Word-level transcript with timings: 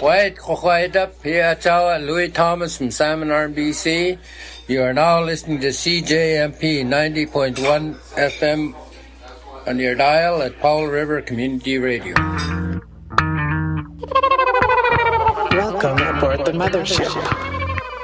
White 0.00 0.36
Chochwaida, 0.36 1.10
Pia 1.22 1.56
Chawa, 1.56 2.04
Louis 2.04 2.28
Thomas 2.28 2.76
from 2.76 2.90
Salmon 2.90 3.30
Arm, 3.30 3.54
BC. 3.54 4.18
You 4.68 4.82
are 4.82 4.92
now 4.92 5.22
listening 5.24 5.60
to 5.60 5.68
CJMP 5.68 6.84
90.1 6.84 7.94
FM 8.14 8.74
on 9.66 9.78
your 9.78 9.94
dial 9.94 10.42
at 10.42 10.58
Powell 10.60 10.86
River 10.86 11.22
Community 11.22 11.78
Radio. 11.78 12.14
Welcome 15.56 15.98
aboard 15.98 16.44
the 16.44 16.52
mothership. 16.52 17.10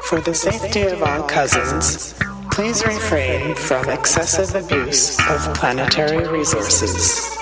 For 0.05 0.21
the 0.21 0.35
safety 0.35 0.83
of 0.83 1.03
all 1.03 1.23
cousins, 1.25 2.15
please 2.53 2.85
refrain 2.87 3.55
from 3.55 3.89
excessive 3.91 4.55
abuse 4.65 5.19
of 5.29 5.55
planetary 5.55 6.27
resources. 6.27 7.42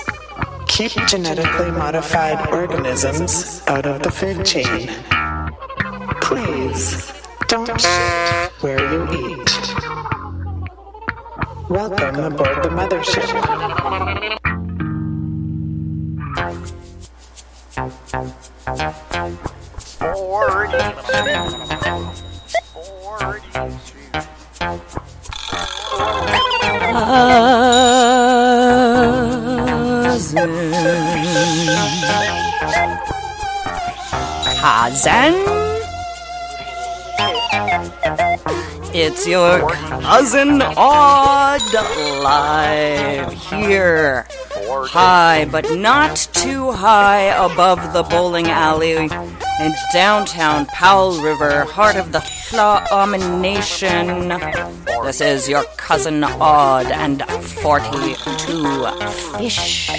Keep 0.71 0.93
genetically 1.05 1.69
modified 1.69 2.47
organisms 2.49 3.61
out 3.67 3.85
of 3.85 4.01
the 4.03 4.09
food 4.09 4.45
chain. 4.45 4.87
Please 6.21 7.11
don't 7.49 7.67
shit 7.79 8.51
where 8.61 8.79
you 8.79 9.03
eat. 9.11 9.51
Welcome 11.69 12.15
aboard 12.23 12.63
the 12.63 12.69
mothership. 12.69 13.27
Cousin? 34.61 35.33
It's 38.93 39.27
your 39.27 39.69
cousin 39.69 40.61
Odd 40.61 41.61
live 42.23 43.33
here. 43.33 44.25
High, 44.69 45.49
but 45.51 45.69
not 45.75 46.15
too 46.31 46.71
high 46.71 47.23
above 47.23 47.91
the 47.91 48.03
bowling 48.03 48.47
alley 48.47 49.09
in 49.61 49.73
downtown 49.93 50.65
Powell 50.65 51.21
River, 51.21 51.65
heart 51.65 51.95
of 51.95 52.11
the 52.11 52.19
Nation. 53.41 54.29
This 55.03 55.21
is 55.21 55.47
your 55.47 55.63
cousin 55.77 56.23
Odd 56.23 56.87
and 56.87 57.23
42 57.23 58.85
fish. 59.37 59.91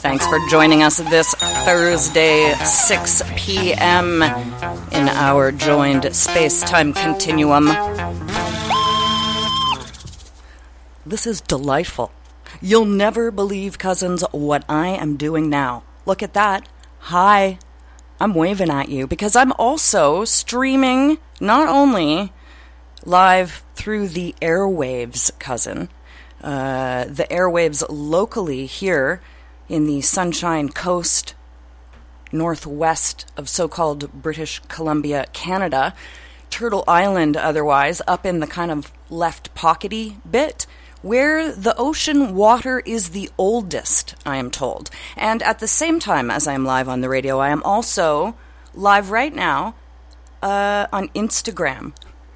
Thanks 0.00 0.26
for 0.26 0.38
joining 0.50 0.82
us 0.82 0.98
this 0.98 1.34
Thursday, 1.64 2.52
6 2.54 3.22
p.m. 3.36 4.22
in 4.92 5.08
our 5.08 5.50
joined 5.50 6.14
space 6.14 6.60
time 6.60 6.92
continuum. 6.92 7.68
This 11.06 11.26
is 11.26 11.40
delightful. 11.40 12.10
You'll 12.60 12.84
never 12.86 13.30
believe, 13.30 13.78
cousins, 13.78 14.24
what 14.32 14.64
I 14.68 14.88
am 14.88 15.16
doing 15.16 15.50
now. 15.50 15.82
Look 16.04 16.22
at 16.22 16.34
that. 16.34 16.68
Hi. 17.00 17.58
I'm 18.18 18.34
waving 18.34 18.70
at 18.70 18.88
you 18.88 19.06
because 19.06 19.36
I'm 19.36 19.52
also 19.52 20.24
streaming 20.24 21.18
not 21.38 21.68
only 21.68 22.32
live 23.04 23.62
through 23.74 24.08
the 24.08 24.34
airwaves, 24.40 25.36
cousin, 25.38 25.90
uh, 26.42 27.04
the 27.04 27.26
airwaves 27.30 27.84
locally 27.90 28.64
here 28.66 29.20
in 29.68 29.86
the 29.86 30.00
Sunshine 30.00 30.70
Coast, 30.70 31.34
northwest 32.32 33.30
of 33.36 33.48
so 33.48 33.68
called 33.68 34.10
British 34.12 34.60
Columbia, 34.68 35.26
Canada, 35.32 35.94
Turtle 36.48 36.84
Island, 36.88 37.36
otherwise, 37.36 38.00
up 38.06 38.24
in 38.24 38.40
the 38.40 38.46
kind 38.46 38.70
of 38.70 38.92
left 39.10 39.54
pockety 39.54 40.16
bit 40.28 40.66
where 41.02 41.52
the 41.52 41.76
ocean 41.76 42.34
water 42.34 42.80
is 42.80 43.10
the 43.10 43.30
oldest, 43.38 44.14
I 44.24 44.36
am 44.36 44.50
told. 44.50 44.90
And 45.16 45.42
at 45.42 45.58
the 45.58 45.68
same 45.68 46.00
time 46.00 46.30
as 46.30 46.46
I 46.46 46.54
am 46.54 46.64
live 46.64 46.88
on 46.88 47.00
the 47.00 47.08
radio, 47.08 47.38
I 47.38 47.50
am 47.50 47.62
also 47.62 48.36
live 48.74 49.10
right 49.10 49.34
now 49.34 49.74
uh, 50.42 50.86
on 50.92 51.08
Instagram. 51.08 51.92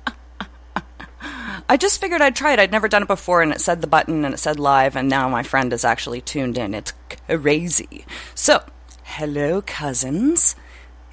I 1.69 1.77
just 1.77 2.01
figured 2.01 2.21
I'd 2.21 2.37
try 2.37 2.53
it. 2.53 2.59
I'd 2.59 2.73
never 2.73 2.89
done 2.89 3.03
it 3.03 3.09
before, 3.09 3.43
and 3.43 3.53
it 3.53 3.61
said 3.61 3.81
the 3.81 3.87
button 3.87 4.25
and 4.25 4.35
it 4.35 4.39
said 4.39 4.59
live, 4.59 4.97
and 4.97 5.09
now 5.09 5.29
my 5.29 5.43
friend 5.43 5.73
is 5.73 5.85
actually 5.85 6.21
tuned 6.21 6.59
in. 6.59 6.75
It's 6.75 6.93
crazy. 7.27 8.05
So, 8.35 8.65
hello, 9.05 9.63
cousins. 9.63 10.57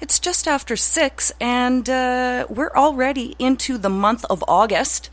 It's 0.00 0.18
just 0.18 0.46
after 0.46 0.76
six, 0.76 1.32
and 1.40 1.88
uh, 1.88 2.46
we're 2.48 2.74
already 2.74 3.34
into 3.38 3.78
the 3.78 3.90
month 3.90 4.24
of 4.30 4.44
August. 4.46 5.10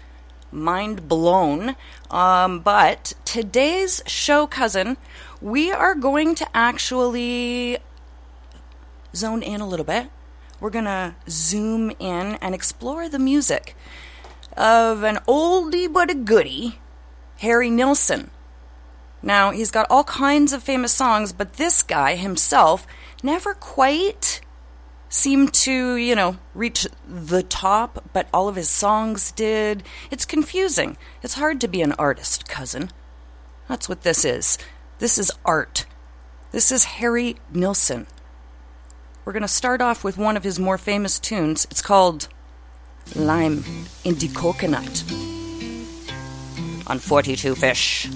Mind 0.56 1.10
blown. 1.10 1.76
Um, 2.10 2.60
but 2.62 3.12
today's 3.26 4.02
show, 4.08 4.48
cousin, 4.48 4.96
we 5.42 5.70
are 5.72 5.94
going 5.94 6.34
to 6.36 6.48
actually 6.56 7.78
zone 9.14 9.44
in 9.44 9.60
a 9.60 9.68
little 9.68 9.86
bit. 9.86 10.10
We're 10.62 10.70
going 10.70 10.86
to 10.86 11.16
zoom 11.30 11.92
in 12.00 12.36
and 12.36 12.56
explore 12.56 13.10
the 13.10 13.20
music 13.20 13.76
of 14.56 15.04
an 15.04 15.18
oldie 15.28 15.92
but 15.92 16.10
a 16.10 16.16
goodie, 16.16 16.80
Harry 17.40 17.70
Nilsson. 17.70 18.32
Now, 19.22 19.52
he's 19.52 19.72
got 19.72 19.88
all 19.90 20.06
kinds 20.06 20.54
of 20.54 20.64
famous 20.64 20.94
songs, 20.94 21.34
but 21.34 21.54
this 21.54 21.84
guy 21.84 22.16
himself 22.16 22.88
never 23.22 23.54
quite 23.54 24.40
seemed 25.10 25.54
to, 25.54 25.96
you 25.96 26.16
know, 26.16 26.38
reach 26.54 26.88
the 27.08 27.44
top, 27.44 28.04
but 28.14 28.28
all 28.34 28.48
of 28.48 28.56
his 28.56 28.70
songs 28.70 29.32
did. 29.32 29.84
It's 30.12 30.26
confusing. 30.26 30.98
It's 31.22 31.36
hard 31.36 31.62
to 31.62 31.68
be 31.68 31.82
an 31.82 31.94
artist, 31.94 32.48
cousin. 32.48 32.90
That's 33.68 33.90
what 33.90 34.02
this 34.02 34.26
is. 34.26 34.58
This 35.00 35.18
is 35.18 35.32
art. 35.44 35.86
This 36.52 36.72
is 36.72 36.86
Harry 36.86 37.38
Nilsson. 37.52 38.08
We're 39.26 39.34
going 39.34 39.42
to 39.42 39.48
start 39.48 39.82
off 39.82 40.04
with 40.04 40.18
one 40.18 40.38
of 40.38 40.44
his 40.44 40.60
more 40.60 40.78
famous 40.78 41.20
tunes. 41.20 41.66
It's 41.72 41.82
called 41.82 42.28
Lime 43.16 43.64
in 44.04 44.16
the 44.16 44.28
Coconut 44.30 45.04
on 46.88 47.00
42 47.00 47.56
Fish. 47.56 48.08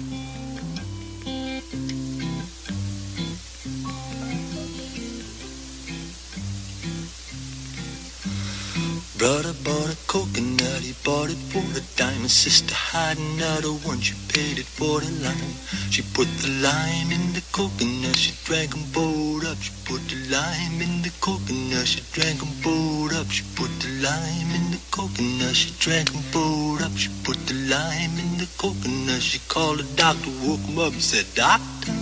Brother 9.20 9.52
bought 9.52 9.92
a 9.92 9.96
coconut, 10.06 10.80
he 10.80 10.94
bought 11.04 11.28
it 11.28 11.36
for 11.52 11.60
a 11.76 11.82
dime. 11.94 12.22
His 12.22 12.32
sister 12.32 12.74
had 12.74 13.18
another 13.18 13.68
one, 13.68 14.00
she 14.00 14.14
paid 14.28 14.58
it 14.58 14.64
for 14.64 15.02
the 15.02 15.12
lime. 15.20 15.54
She 15.90 16.00
put 16.00 16.26
the 16.40 16.48
lime 16.64 17.12
in 17.12 17.34
the 17.34 17.42
coconut, 17.52 18.16
she 18.16 18.32
drank 18.44 18.70
them 18.70 18.86
both 18.94 19.44
up. 19.44 19.60
She 19.60 19.72
put 19.84 20.00
the 20.08 20.16
lime 20.32 20.80
in 20.80 21.02
the 21.02 21.12
coconut, 21.20 21.86
she 21.86 22.00
drank 22.12 22.40
them 22.40 22.48
both 22.64 23.12
up. 23.12 23.30
She 23.30 23.44
put 23.54 23.68
the 23.80 23.92
lime 24.00 24.50
in 24.56 24.70
the 24.70 24.80
coconut, 24.90 25.54
she 25.54 25.70
drank 25.78 26.10
them 26.12 26.24
both 26.32 26.80
up. 26.80 26.96
She 26.96 27.10
put 27.22 27.46
the 27.46 27.52
lime 27.68 28.16
in 28.16 28.38
the 28.38 28.48
coconut, 28.56 29.20
she 29.20 29.38
called 29.48 29.80
the 29.80 29.96
doctor, 29.96 30.30
woke 30.40 30.64
him 30.64 30.78
up, 30.78 30.94
he 30.94 31.00
said, 31.02 31.26
Doctor, 31.34 31.92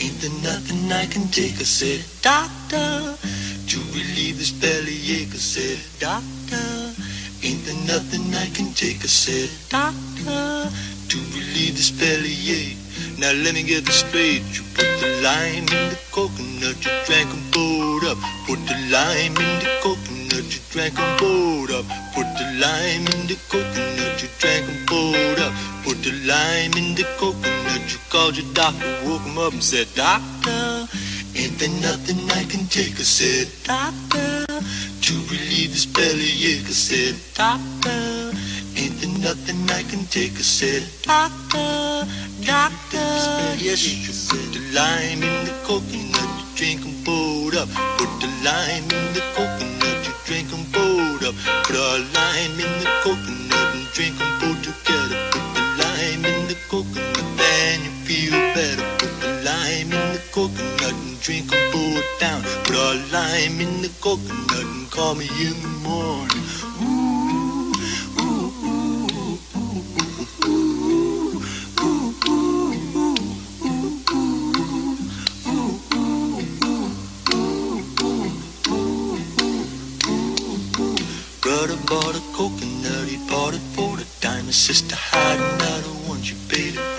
ain't 0.00 0.16
there 0.22 0.40
nothing 0.40 0.90
I 0.90 1.04
can 1.04 1.28
take? 1.28 1.60
I 1.60 1.68
said, 1.68 2.02
Doctor 2.22 3.29
to 3.70 3.78
relieve 3.94 4.36
this 4.36 4.50
bellyache. 4.50 5.30
I 5.30 5.38
said, 5.38 5.78
Doctor, 6.00 6.66
ain't 7.46 7.62
there 7.62 7.78
nothing 7.86 8.34
I 8.34 8.50
can 8.50 8.74
take? 8.74 8.98
I 8.98 9.06
said, 9.06 9.48
Doctor, 9.70 10.66
to 11.06 11.18
relieve 11.30 11.78
this 11.78 11.92
bellyache. 11.94 12.74
Now 13.16 13.30
let 13.30 13.54
me 13.54 13.62
get 13.62 13.86
this 13.86 14.02
straight. 14.02 14.42
You 14.58 14.66
put 14.74 14.90
the 14.98 15.22
lime 15.22 15.70
in 15.70 15.86
the 15.86 15.98
coconut, 16.10 16.82
you 16.82 16.90
drank 17.06 17.30
them 17.30 17.44
both 17.54 18.10
up. 18.10 18.18
Put 18.50 18.58
the 18.66 18.74
lime 18.90 19.38
in 19.38 19.52
the 19.62 19.70
coconut, 19.78 20.50
you 20.50 20.60
drank 20.74 20.98
them 20.98 21.10
both 21.22 21.70
up. 21.70 21.86
Put 22.10 22.26
the 22.34 22.50
lime 22.58 23.06
in 23.06 23.30
the 23.30 23.38
coconut, 23.46 24.18
you 24.18 24.28
drank 24.42 24.66
them 24.66 24.82
both 24.90 25.38
up. 25.38 25.54
Put 25.86 26.02
the 26.02 26.10
lime 26.26 26.74
in 26.74 26.98
the 26.98 27.06
coconut, 27.22 27.86
you 27.86 28.00
called 28.10 28.36
your 28.36 28.50
doctor, 28.52 28.90
woke 29.06 29.22
him 29.22 29.38
up 29.38 29.52
and 29.52 29.62
said, 29.62 29.86
Doctor, 29.94 30.90
Ain't 31.36 31.58
there 31.58 31.68
nothing 31.80 32.30
I 32.30 32.44
can 32.44 32.66
take? 32.66 32.98
I 32.98 33.02
said, 33.02 33.48
Doctor, 33.64 34.46
to 34.46 35.14
relieve 35.30 35.70
this 35.72 35.86
bellyache. 35.86 36.66
I 36.66 36.72
said, 36.72 37.14
Doctor, 37.34 38.34
ain't 38.76 39.00
there 39.00 39.18
nothing 39.18 39.70
I 39.70 39.82
can 39.84 40.04
take? 40.06 40.34
I 40.34 40.42
said, 40.42 40.82
Doctor, 41.02 42.06
Doctor, 42.42 43.08
yes, 43.62 43.86
you 43.86 44.10
put 44.28 44.52
the 44.52 44.60
lime 44.74 45.22
in 45.22 45.44
the 45.46 45.54
coconut, 45.62 46.30
you 46.40 46.46
drink 46.56 46.80
both 47.04 47.54
up. 47.54 47.68
Put 47.98 48.10
the 48.20 48.28
lime 48.42 48.90
in 48.90 49.06
the 49.14 49.22
coconut, 49.34 50.06
you 50.06 50.14
drink 50.26 50.50
them 50.50 50.64
both 50.72 51.22
up. 51.22 51.34
Put 51.64 51.76
a 51.76 51.98
lime 52.14 52.58
in 52.58 52.72
the 52.82 52.90
coconut 53.02 53.74
and 53.76 53.86
drink 53.94 54.18
them 54.18 54.32
both 54.40 54.62
together. 54.62 55.16
Put 55.30 55.46
the 55.54 55.62
lime 55.78 56.24
in 56.24 56.48
the 56.48 56.56
coconut, 56.68 57.38
then 57.38 57.84
you 57.84 57.90
feel 58.04 58.32
better. 58.54 58.99
Coconut 60.32 60.92
and 60.92 61.20
drink 61.20 61.52
'em 61.52 61.70
both 61.72 62.20
down. 62.20 62.42
Put 62.64 62.76
a 62.76 62.94
lime 63.12 63.60
in 63.60 63.82
the 63.82 63.90
coconut 64.00 64.64
and 64.64 64.90
call 64.90 65.14
me 65.16 65.28
in 65.28 65.62
the 65.62 65.68
morning. 65.68 66.44
Bought 81.86 82.14
a 82.14 82.20
coconut, 82.32 83.08
he 83.08 83.16
bought 83.26 83.54
it 83.54 83.62
for 83.74 83.96
the 83.96 84.06
dime. 84.20 84.52
Sister 84.52 84.94
had 84.94 85.40
another 85.40 85.90
one, 86.08 86.22
she 86.22 86.36
paid 86.48 86.76
it 86.76 86.96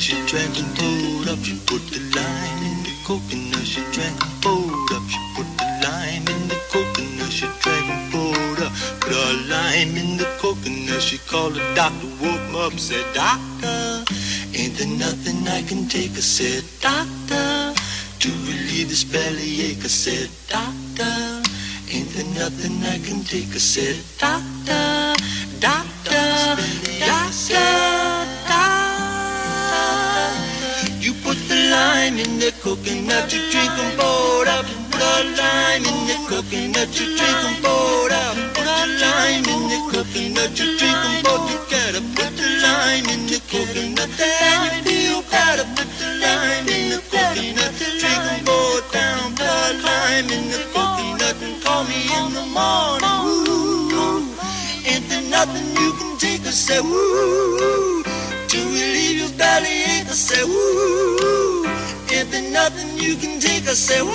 she 0.00 0.14
drank 0.26 0.56
and 0.58 0.76
pulled 0.76 1.28
up. 1.28 1.38
She 1.44 1.58
put 1.66 1.82
the 1.90 1.98
lime 2.14 2.62
in 2.62 2.82
the 2.84 2.94
coconut, 3.04 3.66
she 3.66 3.82
drank 3.92 4.14
and 4.22 4.42
pulled 4.42 4.92
up. 4.92 5.02
She 5.08 5.18
put 5.34 5.46
the 5.58 5.66
lime 5.82 6.26
in 6.28 6.48
the 6.48 6.58
coconut, 6.70 7.32
she 7.32 7.46
drank 7.60 7.86
and 7.90 8.12
pulled 8.12 8.60
up. 8.60 8.72
Put 9.00 9.12
a 9.12 9.32
lime 9.50 9.96
in 9.96 10.16
the 10.16 10.28
coconut, 10.38 11.02
she 11.02 11.18
called 11.18 11.54
the 11.54 11.64
doctor, 11.74 12.06
woke 12.22 12.66
up, 12.66 12.78
said, 12.78 13.04
Doctor, 13.12 14.04
ain't 14.54 14.76
there 14.78 14.86
nothing 14.86 15.48
I 15.48 15.62
can 15.62 15.88
take? 15.88 16.12
I 16.12 16.20
said, 16.20 16.64
Doctor, 16.80 17.74
to 18.20 18.28
relieve 18.46 18.88
this 18.88 19.04
bellyache. 19.04 19.84
I 19.84 19.88
said, 19.88 20.30
Doctor, 20.48 21.42
ain't 21.90 22.10
there 22.14 22.30
nothing 22.38 22.82
I 22.84 22.98
can 22.98 23.24
take? 23.24 23.50
I 23.54 23.58
said, 23.58 23.96
Doctor, 24.18 25.14
in 32.18 32.38
the 32.38 32.50
coconut, 32.62 33.32
you 33.32 33.40
drink 33.52 33.70
'em 33.78 33.96
both 33.96 34.48
up. 34.48 34.66
Put 34.90 35.02
a 35.02 35.16
lime 35.38 35.84
in 35.90 35.98
the 36.10 36.16
coconut, 36.28 36.90
you 36.98 37.06
drink 37.18 37.38
'em 37.46 37.62
both 37.62 38.12
up. 38.12 38.36
Put 38.54 38.66
a 38.66 38.80
lime 39.02 39.46
in 39.54 39.62
the 39.72 39.78
coconut, 39.92 40.52
you 40.58 40.66
drink 40.78 40.98
'em 41.08 41.22
both 41.22 41.46
together. 41.52 42.02
Put 42.16 42.32
the 42.40 42.48
lime 42.64 43.06
in 43.14 43.26
the 43.30 43.40
coconut, 43.50 44.10
then 44.18 44.58
you 44.64 44.82
feel 44.86 45.22
better. 45.30 45.66
Put 45.76 45.88
the 46.00 46.08
lime 46.24 46.68
in 46.76 46.84
the 46.92 47.00
coconut, 47.12 47.72
drink 48.00 48.22
'em 48.32 48.44
both 48.44 48.84
down. 48.92 49.34
Put 49.38 49.48
a 49.68 49.72
lime 49.86 50.28
in 50.36 50.44
the 50.54 50.60
coconut 50.74 51.36
and 51.46 51.56
call 51.64 51.84
me 51.84 52.00
in 52.18 52.26
the 52.38 52.46
morning. 52.56 53.18
Ooh, 53.26 54.34
ain't 54.90 55.04
there 55.10 55.26
nothing 55.36 55.68
you 55.80 55.90
can 55.98 56.12
take? 56.22 56.46
I 56.46 56.50
said, 56.50 56.82
woo, 56.82 58.02
to 58.50 58.58
relieve 58.74 59.18
your 59.22 59.32
belly 59.40 59.76
ache. 59.94 60.10
I 60.14 60.16
said, 60.26 60.44
woo, 60.52 61.66
ain't 62.18 62.30
there 62.32 62.50
nothing 62.50 62.98
you 62.98 63.14
can 63.16 63.38
take? 63.40 63.68
I 63.68 63.74
said, 63.74 64.02
woo, 64.02 64.14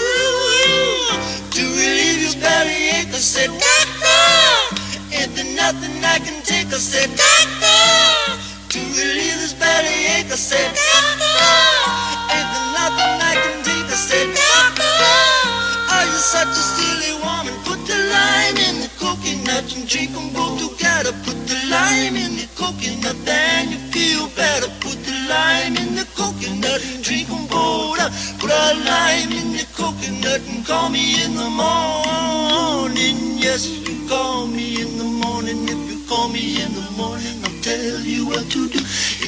to 1.56 1.64
relieve 1.64 2.22
your 2.28 2.36
belly 2.44 2.82
ache. 3.00 3.14
I 3.16 3.22
said, 3.24 3.48
doctor, 3.48 4.76
ain't 5.16 5.32
there 5.36 5.52
nothing 5.56 5.96
I 6.04 6.20
can 6.20 6.44
take? 6.44 6.68
I 6.68 6.80
said, 6.84 7.10
doctor, 7.16 8.44
to 8.76 8.80
relieve 9.00 9.40
this 9.40 9.54
belly 9.56 9.98
ache. 10.20 10.32
I 10.32 10.36
said, 10.36 10.68
doctor, 10.76 11.48
ain't 12.36 12.50
there 12.54 12.70
nothing 12.76 13.14
I 13.32 13.34
can 13.44 13.58
take? 13.64 13.88
I 13.88 13.98
said, 14.10 14.28
doctor, 14.36 15.00
are 15.96 16.06
you 16.12 16.20
such 16.36 16.52
a 16.52 16.66
silly 16.76 17.14
woman? 17.24 17.56
Put 17.64 17.80
the 17.88 17.98
lime 18.12 18.58
in 18.68 18.76
the 18.84 18.92
coconut 19.00 19.66
and 19.76 19.88
drink 19.88 20.12
'em 20.12 20.28
both 20.36 20.60
together. 20.60 21.14
Put 21.24 21.40
the 21.48 21.58
lime 21.72 22.18
in 22.18 22.36
the 22.36 22.48
coconut, 22.60 23.18
then 23.26 23.72
you 23.72 23.80
feel 23.96 24.28
better. 24.36 24.68
Put 24.82 25.03
lime 25.30 25.78
in 25.78 25.96
the 25.96 26.06
coconut 26.16 26.82
and 26.84 27.04
drink 27.04 27.30
'em 27.30 27.48
both. 27.48 28.00
Put 28.40 28.52
a 28.52 28.68
lime 28.90 29.32
in 29.42 29.54
the 29.58 29.66
coconut 29.78 30.42
and 30.50 30.66
call 30.66 30.90
me 30.90 31.24
in 31.24 31.36
the 31.36 31.50
morning. 31.64 33.18
Yes, 33.40 33.68
you 33.68 34.08
call 34.10 34.48
me 34.48 34.82
in 34.82 34.98
the 34.98 35.06
morning. 35.26 35.60
If 35.70 35.82
you 35.92 36.00
call 36.10 36.30
me 36.30 36.62
in 36.64 36.74
the 36.74 36.90
morning, 37.02 37.38
I'll 37.46 37.62
tell 37.62 38.02
you 38.02 38.28
what 38.28 38.50
to 38.52 38.70
do. 38.70 38.80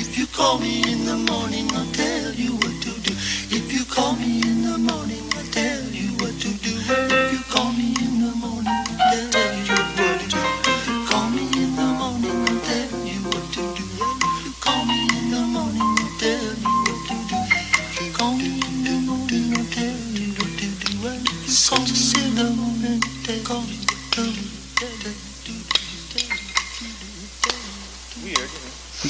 If 0.02 0.18
you 0.18 0.28
call 0.28 0.60
me 0.60 0.84
in 0.92 1.06
the 1.06 1.18
morning, 1.32 1.68
I'll 1.76 1.92
tell 1.94 2.34
you 2.34 2.54
what 2.62 2.76
to 2.86 2.92
do. 3.06 3.14
If 3.58 3.74
you 3.74 3.86
call 3.86 4.16
me 4.16 4.42
in 4.52 4.64
the 4.70 4.78
morning, 4.78 5.24
I'll 5.38 5.52
tell 5.52 5.86
you 6.02 6.10
what 6.22 6.36
to 6.44 6.50
do. 6.66 6.74
If 6.90 7.34
you 7.34 7.42
call 7.54 7.72
me 7.74 7.94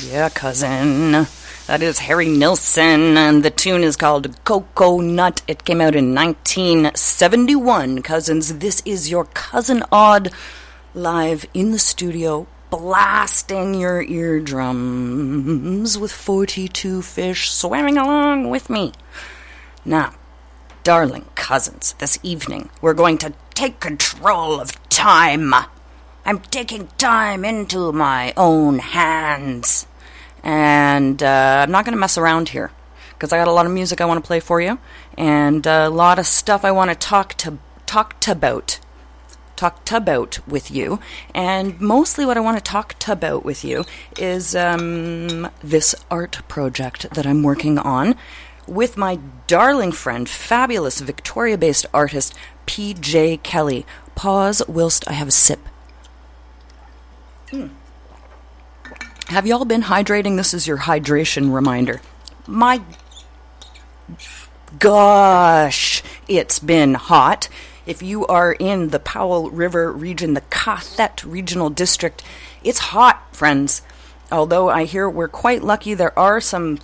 Yeah, 0.05 0.29
cousin. 0.29 1.25
That 1.65 1.81
is 1.81 1.97
Harry 1.99 2.27
Nilsson, 2.27 3.17
and 3.17 3.41
the 3.43 3.49
tune 3.49 3.83
is 3.83 3.95
called 3.95 4.43
Coco 4.45 4.99
Nut. 4.99 5.41
It 5.47 5.63
came 5.63 5.81
out 5.81 5.95
in 5.95 6.13
1971. 6.13 8.03
Cousins, 8.03 8.59
this 8.59 8.83
is 8.85 9.09
your 9.09 9.25
Cousin 9.25 9.83
Odd 9.91 10.31
live 10.93 11.47
in 11.55 11.71
the 11.71 11.79
studio, 11.79 12.45
blasting 12.69 13.73
your 13.73 14.03
eardrums 14.03 15.97
with 15.97 16.11
42 16.11 17.01
fish 17.01 17.49
swimming 17.49 17.97
along 17.97 18.51
with 18.51 18.69
me. 18.69 18.91
Now, 19.83 20.13
darling 20.85 21.25
cousins, 21.33 21.93
this 21.97 22.19
evening 22.21 22.69
we're 22.79 22.93
going 22.93 23.17
to 23.17 23.33
take 23.55 23.79
control 23.79 24.61
of 24.61 24.71
time. 24.87 25.51
I'm 26.23 26.39
taking 26.51 26.89
time 26.99 27.43
into 27.43 27.91
my 27.91 28.33
own 28.37 28.77
hands. 28.77 29.87
And 30.43 31.23
uh, 31.23 31.63
I'm 31.63 31.71
not 31.71 31.85
going 31.85 31.95
to 31.95 31.99
mess 31.99 32.19
around 32.19 32.49
here 32.49 32.71
because 33.13 33.33
I 33.33 33.37
got 33.37 33.47
a 33.47 33.51
lot 33.51 33.65
of 33.65 33.71
music 33.71 33.99
I 33.99 34.05
want 34.05 34.23
to 34.23 34.27
play 34.27 34.39
for 34.39 34.61
you 34.61 34.77
and 35.17 35.65
a 35.65 35.89
lot 35.89 36.19
of 36.19 36.27
stuff 36.27 36.63
I 36.63 36.69
want 36.69 36.91
to 36.91 36.95
talk 36.95 37.33
to 37.39 37.57
talk 37.87 38.19
to 38.19 38.33
about 38.33 38.79
talk 39.55 39.85
to 39.85 39.97
about 39.97 40.39
with 40.47 40.69
you. 40.69 40.99
And 41.33 41.79
mostly 41.79 42.25
what 42.25 42.37
I 42.37 42.41
want 42.41 42.57
to 42.57 42.63
talk 42.63 42.99
to 42.99 43.11
about 43.13 43.43
with 43.45 43.63
you 43.63 43.85
is 44.17 44.55
um, 44.55 45.49
this 45.63 45.95
art 46.11 46.39
project 46.47 47.09
that 47.11 47.25
I'm 47.25 47.41
working 47.41 47.79
on 47.79 48.15
with 48.67 48.97
my 48.97 49.19
darling 49.47 49.91
friend, 49.91 50.27
fabulous 50.27 50.99
Victoria 50.99 51.57
based 51.57 51.85
artist 51.93 52.33
PJ 52.67 53.43
Kelly. 53.43 53.85
Pause 54.15 54.63
whilst 54.67 55.07
I 55.09 55.13
have 55.13 55.27
a 55.27 55.31
sip. 55.31 55.59
Mm. 57.51 57.71
Have 59.27 59.47
y'all 59.47 59.65
been 59.65 59.83
hydrating? 59.83 60.37
This 60.37 60.53
is 60.53 60.67
your 60.67 60.77
hydration 60.79 61.53
reminder. 61.53 62.01
My 62.47 62.81
gosh, 64.79 66.03
it's 66.27 66.59
been 66.59 66.93
hot. 66.93 67.49
If 67.85 68.01
you 68.01 68.25
are 68.27 68.53
in 68.53 68.89
the 68.89 68.99
Powell 68.99 69.49
River 69.49 69.91
region, 69.91 70.33
the 70.33 70.41
qathet 70.41 71.23
Regional 71.25 71.69
District, 71.69 72.23
it's 72.63 72.79
hot, 72.79 73.35
friends. 73.35 73.81
Although 74.31 74.69
I 74.69 74.85
hear 74.85 75.09
we're 75.09 75.27
quite 75.27 75.63
lucky, 75.63 75.93
there 75.93 76.17
are 76.17 76.41
some 76.41 76.79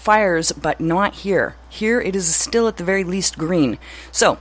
fires, 0.00 0.52
but 0.52 0.80
not 0.80 1.14
here. 1.14 1.56
Here 1.68 2.00
it 2.00 2.16
is 2.16 2.34
still 2.34 2.66
at 2.66 2.78
the 2.78 2.84
very 2.84 3.04
least 3.04 3.38
green. 3.38 3.78
So, 4.10 4.38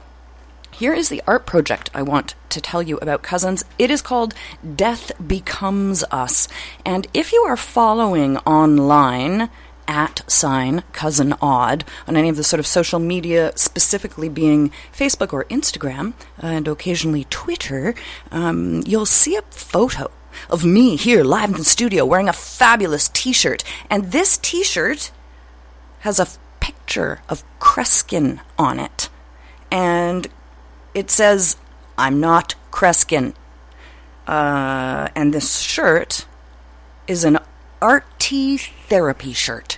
here 0.71 0.93
is 0.93 1.09
the 1.09 1.21
art 1.27 1.45
project 1.45 1.89
I 1.93 2.01
want 2.01 2.35
to 2.49 2.61
tell 2.61 2.81
you 2.81 2.97
about, 2.99 3.21
cousins. 3.21 3.65
It 3.77 3.91
is 3.91 4.01
called 4.01 4.33
Death 4.75 5.11
Becomes 5.25 6.05
Us. 6.11 6.47
And 6.85 7.07
if 7.13 7.33
you 7.33 7.41
are 7.41 7.57
following 7.57 8.37
online, 8.37 9.49
at 9.89 10.21
sign 10.29 10.83
cousin 10.93 11.33
odd 11.41 11.83
on 12.07 12.15
any 12.15 12.29
of 12.29 12.37
the 12.37 12.43
sort 12.43 12.59
of 12.59 12.67
social 12.67 12.99
media, 12.99 13.51
specifically 13.55 14.29
being 14.29 14.71
Facebook 14.93 15.33
or 15.33 15.45
Instagram, 15.45 16.13
and 16.37 16.67
occasionally 16.67 17.25
Twitter, 17.31 17.95
um, 18.31 18.83
you'll 18.85 19.07
see 19.07 19.35
a 19.35 19.41
photo 19.49 20.11
of 20.49 20.63
me 20.63 20.95
here 20.95 21.23
live 21.23 21.49
in 21.49 21.57
the 21.57 21.63
studio 21.63 22.05
wearing 22.05 22.29
a 22.29 22.33
fabulous 22.33 23.09
t 23.09 23.33
shirt. 23.33 23.63
And 23.89 24.11
this 24.11 24.37
t 24.37 24.63
shirt 24.63 25.11
has 25.99 26.19
a 26.19 26.27
picture 26.59 27.21
of 27.29 27.43
Kreskin 27.59 28.39
on 28.57 28.79
it. 28.79 29.09
And 29.71 30.27
it 30.93 31.11
says, 31.11 31.57
I'm 31.97 32.19
not 32.19 32.55
Kreskin. 32.71 33.33
Uh, 34.27 35.09
and 35.15 35.33
this 35.33 35.59
shirt 35.59 36.25
is 37.07 37.23
an 37.23 37.39
RT 37.81 38.59
therapy 38.87 39.33
shirt. 39.33 39.77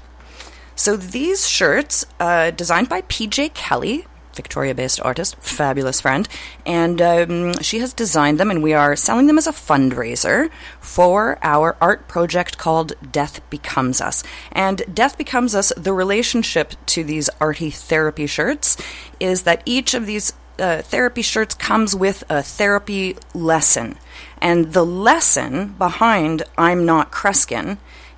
So 0.76 0.98
these 0.98 1.48
shirts, 1.48 2.06
uh, 2.20 2.52
designed 2.52 2.90
by 2.90 3.02
PJ 3.04 3.54
Kelly, 3.54 4.06
Victoria 4.36 4.76
based 4.76 5.02
artist, 5.02 5.36
fabulous 5.38 6.02
friend. 6.02 6.28
And 6.66 7.02
um, 7.02 7.54
she 7.62 7.80
has 7.80 7.94
designed 7.94 8.40
them, 8.40 8.52
and 8.52 8.64
we 8.64 8.74
are 8.74 8.96
selling 8.96 9.28
them 9.28 9.38
as 9.38 9.48
a 9.48 9.52
fundraiser 9.52 10.50
for 10.80 11.38
our 11.42 11.76
art 11.82 12.08
project 12.08 12.58
called 12.58 12.94
Death 13.12 13.48
Becomes 13.50 14.02
Us. 14.02 14.24
And 14.52 14.84
Death 14.94 15.18
Becomes 15.18 15.56
Us, 15.56 15.74
the 15.78 15.94
relationship 15.94 16.74
to 16.88 17.04
these 17.04 17.30
arty 17.40 17.70
therapy 17.70 18.28
shirts 18.28 18.78
is 19.20 19.44
that 19.44 19.62
each 19.66 19.94
of 19.94 20.06
these 20.06 20.34
uh, 20.60 20.82
therapy 20.82 21.22
shirts 21.22 21.56
comes 21.56 21.96
with 21.96 22.24
a 22.30 22.44
therapy 22.44 23.16
lesson. 23.34 23.98
And 24.40 24.74
the 24.74 24.86
lesson 24.86 25.74
behind 25.78 26.44
I'm 26.58 26.86
Not 26.86 27.12
Kreskin 27.12 27.78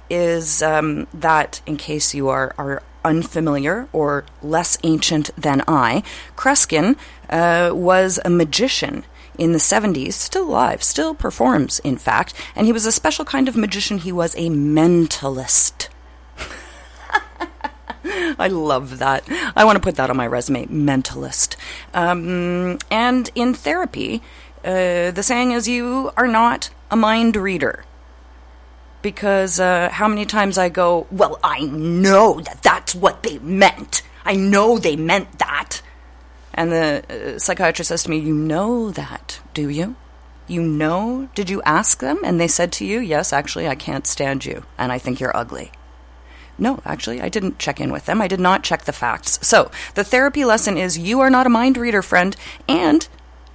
is 0.10 0.62
um, 0.62 1.08
that, 1.13 1.62
in 1.65 1.77
case 1.77 2.13
you 2.13 2.29
are, 2.29 2.53
are 2.58 2.84
unfamiliar 3.03 3.88
or 3.93 4.25
less 4.41 4.77
ancient 4.83 5.29
than 5.38 5.63
I, 5.67 6.03
Kreskin 6.36 6.98
uh, 7.29 7.72
was 7.74 8.19
a 8.24 8.29
magician 8.29 9.05
in 9.38 9.51
the 9.51 9.57
70s, 9.57 10.13
still 10.13 10.48
alive, 10.48 10.83
still 10.83 11.13
performs, 11.13 11.79
in 11.79 11.98
fact, 11.98 12.33
and 12.55 12.67
he 12.67 12.74
was 12.74 12.86
a 12.86 12.91
special 12.91 13.25
kind 13.25 13.48
of 13.48 13.55
magician. 13.55 13.98
He 13.98 14.12
was 14.12 14.36
a 14.36 14.50
mentalist. 14.50 15.89
I 18.38 18.48
love 18.48 19.00
that. 19.00 19.24
I 19.55 19.65
want 19.65 19.77
to 19.77 19.81
put 19.81 19.95
that 19.95 20.10
on 20.10 20.17
my 20.17 20.27
resume 20.27 20.67
mentalist. 20.67 21.55
Um, 21.93 22.77
and 22.91 23.29
in 23.33 23.53
therapy, 23.53 24.22
uh, 24.63 25.12
the 25.12 25.24
saying 25.24 25.51
is 25.51 25.67
you 25.67 26.12
are 26.15 26.27
not 26.27 26.69
a 26.91 26.95
mind 26.95 27.36
reader 27.36 27.86
because 29.03 29.60
uh, 29.60 29.89
how 29.91 30.07
many 30.07 30.25
times 30.25 30.57
I 30.57 30.69
go, 30.69 31.05
well, 31.12 31.39
I 31.43 31.65
know 31.65 32.39
that 32.39 32.63
that's 32.63 32.95
what 32.95 33.22
they 33.22 33.38
meant. 33.38 34.01
I 34.25 34.36
know 34.36 34.79
they 34.79 34.95
meant 34.95 35.38
that. 35.38 35.81
And 36.55 36.72
the 36.72 37.36
uh, 37.36 37.39
psychiatrist 37.39 37.89
says 37.89 38.03
to 38.03 38.10
me, 38.10 38.17
You 38.17 38.33
know 38.33 38.89
that, 38.91 39.39
do 39.53 39.69
you? 39.69 39.95
You 40.48 40.62
know? 40.62 41.29
Did 41.36 41.50
you 41.50 41.62
ask 41.63 42.00
them? 42.00 42.19
And 42.24 42.39
they 42.39 42.48
said 42.48 42.72
to 42.74 42.86
you, 42.86 43.00
Yes, 43.00 43.33
actually, 43.33 43.67
I 43.67 43.75
can't 43.75 44.07
stand 44.07 44.45
you, 44.45 44.63
and 44.77 44.91
I 44.91 44.98
think 44.98 45.19
you're 45.19 45.36
ugly. 45.36 45.72
No, 46.57 46.79
actually, 46.86 47.19
I 47.19 47.29
didn't 47.29 47.60
check 47.60 47.81
in 47.81 47.91
with 47.91 48.05
them. 48.05 48.22
I 48.22 48.27
did 48.27 48.39
not 48.39 48.63
check 48.63 48.83
the 48.83 48.93
facts. 48.93 49.39
So, 49.45 49.72
the 49.95 50.03
therapy 50.03 50.45
lesson 50.45 50.77
is 50.77 50.98
you 50.98 51.19
are 51.19 51.31
not 51.31 51.48
a 51.48 51.50
mind 51.50 51.77
reader, 51.77 52.03
friend, 52.03 52.36
and 52.67 53.07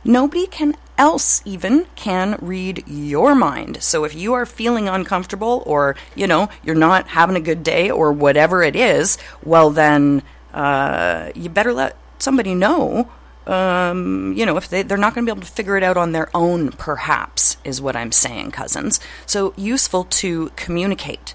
nobody 0.05 0.49
can 0.49 0.76
else 0.99 1.40
even 1.45 1.87
can 1.95 2.37
read 2.43 2.85
your 2.87 3.35
mind. 3.35 3.83
So 3.83 4.05
if 4.05 4.14
you 4.14 4.35
are 4.35 4.45
feeling 4.45 4.88
uncomfortable 4.88 5.62
or, 5.64 5.97
you 6.14 6.26
know, 6.26 6.49
you're 6.62 6.75
not 6.75 7.09
having 7.09 7.37
a 7.37 7.40
good 7.40 7.62
day 7.62 7.90
or 7.90 8.12
whatever 8.12 8.62
it 8.62 8.76
is, 8.76 9.17
well, 9.43 9.71
then 9.71 10.23
uh, 10.52 11.31
you 11.35 11.49
better 11.49 11.73
let 11.73 11.97
somebody 12.19 12.55
know. 12.55 13.09
Um, 13.47 14.35
you 14.37 14.45
know, 14.45 14.59
if 14.59 14.69
they, 14.69 14.83
they're 14.83 14.99
not 14.99 15.14
going 15.14 15.25
to 15.25 15.33
be 15.33 15.35
able 15.35 15.47
to 15.47 15.52
figure 15.52 15.78
it 15.78 15.83
out 15.83 15.97
on 15.97 16.12
their 16.12 16.28
own, 16.37 16.73
perhaps, 16.73 17.57
is 17.64 17.81
what 17.81 17.97
I'm 17.97 18.12
saying, 18.12 18.50
cousins. 18.50 19.00
So 19.25 19.55
useful 19.57 20.05
to 20.05 20.50
communicate. 20.57 21.35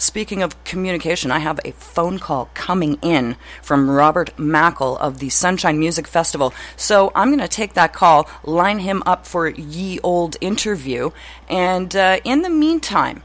Speaking 0.00 0.44
of 0.44 0.62
communication, 0.62 1.32
I 1.32 1.40
have 1.40 1.58
a 1.64 1.72
phone 1.72 2.20
call 2.20 2.50
coming 2.54 2.98
in 3.02 3.36
from 3.60 3.90
Robert 3.90 4.38
Mackle 4.38 4.96
of 4.98 5.18
the 5.18 5.28
Sunshine 5.28 5.76
Music 5.76 6.06
Festival. 6.06 6.54
So 6.76 7.10
I'm 7.16 7.28
going 7.30 7.40
to 7.40 7.48
take 7.48 7.74
that 7.74 7.92
call, 7.92 8.30
line 8.44 8.78
him 8.78 9.02
up 9.04 9.26
for 9.26 9.48
ye 9.48 9.98
old 10.04 10.36
interview, 10.40 11.10
and 11.48 11.94
uh, 11.96 12.20
in 12.22 12.42
the 12.42 12.50
meantime, 12.50 13.24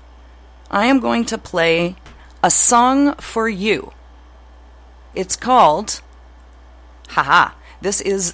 I 0.72 0.88
am 0.88 1.00
going 1.00 1.26
to 1.26 1.38
play 1.38 1.96
a 2.42 2.50
song 2.50 3.14
for 3.18 3.48
you. 3.48 3.94
It's 5.14 5.36
called, 5.36 6.02
haha, 7.10 7.52
this 7.82 8.02
is 8.02 8.34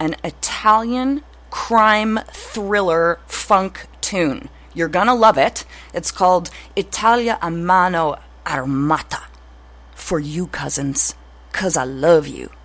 an 0.00 0.16
Italian 0.24 1.22
crime 1.50 2.18
thriller 2.32 3.20
funk 3.26 3.86
tune. 4.00 4.48
You're 4.78 4.86
gonna 4.86 5.16
love 5.16 5.38
it. 5.38 5.64
It's 5.92 6.12
called 6.12 6.50
Italia 6.76 7.36
a 7.42 7.50
mano 7.50 8.14
armata. 8.46 9.22
For 9.96 10.20
you, 10.20 10.46
cousins, 10.46 11.16
cause 11.50 11.76
I 11.76 11.82
love 11.82 12.28
you. 12.28 12.57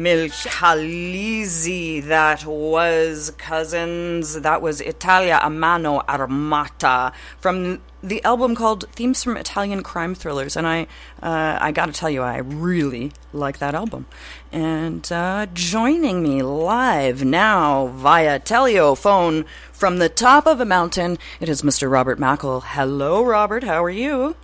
Franco 0.00 0.34
Micalizzi. 0.60 2.02
That 2.04 2.44
was 2.44 3.32
Cousins. 3.38 4.40
That 4.40 4.62
was 4.62 4.80
Italia 4.80 5.38
a 5.42 5.50
mano 5.50 6.02
armata 6.08 7.12
from 7.38 7.80
the 8.02 8.22
album 8.24 8.54
called 8.54 8.88
Themes 8.92 9.22
from 9.22 9.36
Italian 9.36 9.82
Crime 9.82 10.14
Thrillers. 10.14 10.56
And 10.56 10.66
I, 10.66 10.86
uh, 11.22 11.58
I 11.60 11.72
got 11.72 11.86
to 11.86 11.92
tell 11.92 12.10
you, 12.10 12.22
I 12.22 12.38
really 12.38 13.12
like 13.32 13.58
that 13.58 13.74
album. 13.74 14.06
And 14.52 15.10
uh, 15.12 15.46
joining 15.52 16.22
me 16.22 16.42
live 16.42 17.24
now 17.24 17.88
via 17.88 18.38
telephone 18.38 19.44
from 19.72 19.98
the 19.98 20.08
top 20.08 20.46
of 20.46 20.60
a 20.60 20.64
mountain, 20.64 21.18
it 21.40 21.48
is 21.48 21.62
Mr. 21.62 21.90
Robert 21.90 22.18
Mackle. 22.18 22.60
Hello, 22.60 23.22
Robert. 23.24 23.64
How 23.64 23.84
are 23.84 23.90
you? 23.90 24.36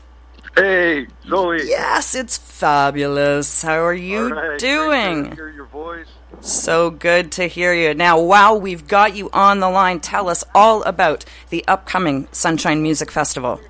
Hey, 0.57 1.07
Zoe. 1.29 1.61
Yes, 1.67 2.15
it's 2.15 2.39
fabulous. 2.39 3.61
How 3.61 3.85
are 3.85 3.93
you 3.93 4.31
right, 4.31 4.59
doing? 4.59 5.37
hear 5.37 5.51
your 5.51 5.67
voice. 5.67 6.07
So 6.41 6.89
good 6.89 7.31
to 7.33 7.47
hear 7.47 7.75
you. 7.75 7.93
Now, 7.93 8.19
while 8.19 8.59
we've 8.59 8.89
got 8.89 9.15
you 9.15 9.29
on 9.35 9.61
the 9.61 9.69
line, 9.69 10.01
tell 10.01 10.31
us 10.31 10.45
all 10.55 10.83
about 10.85 11.27
the 11.51 11.63
upcoming 11.69 12.27
Sunshine 12.33 12.83
Music 12.83 13.11
Festival. 13.11 13.61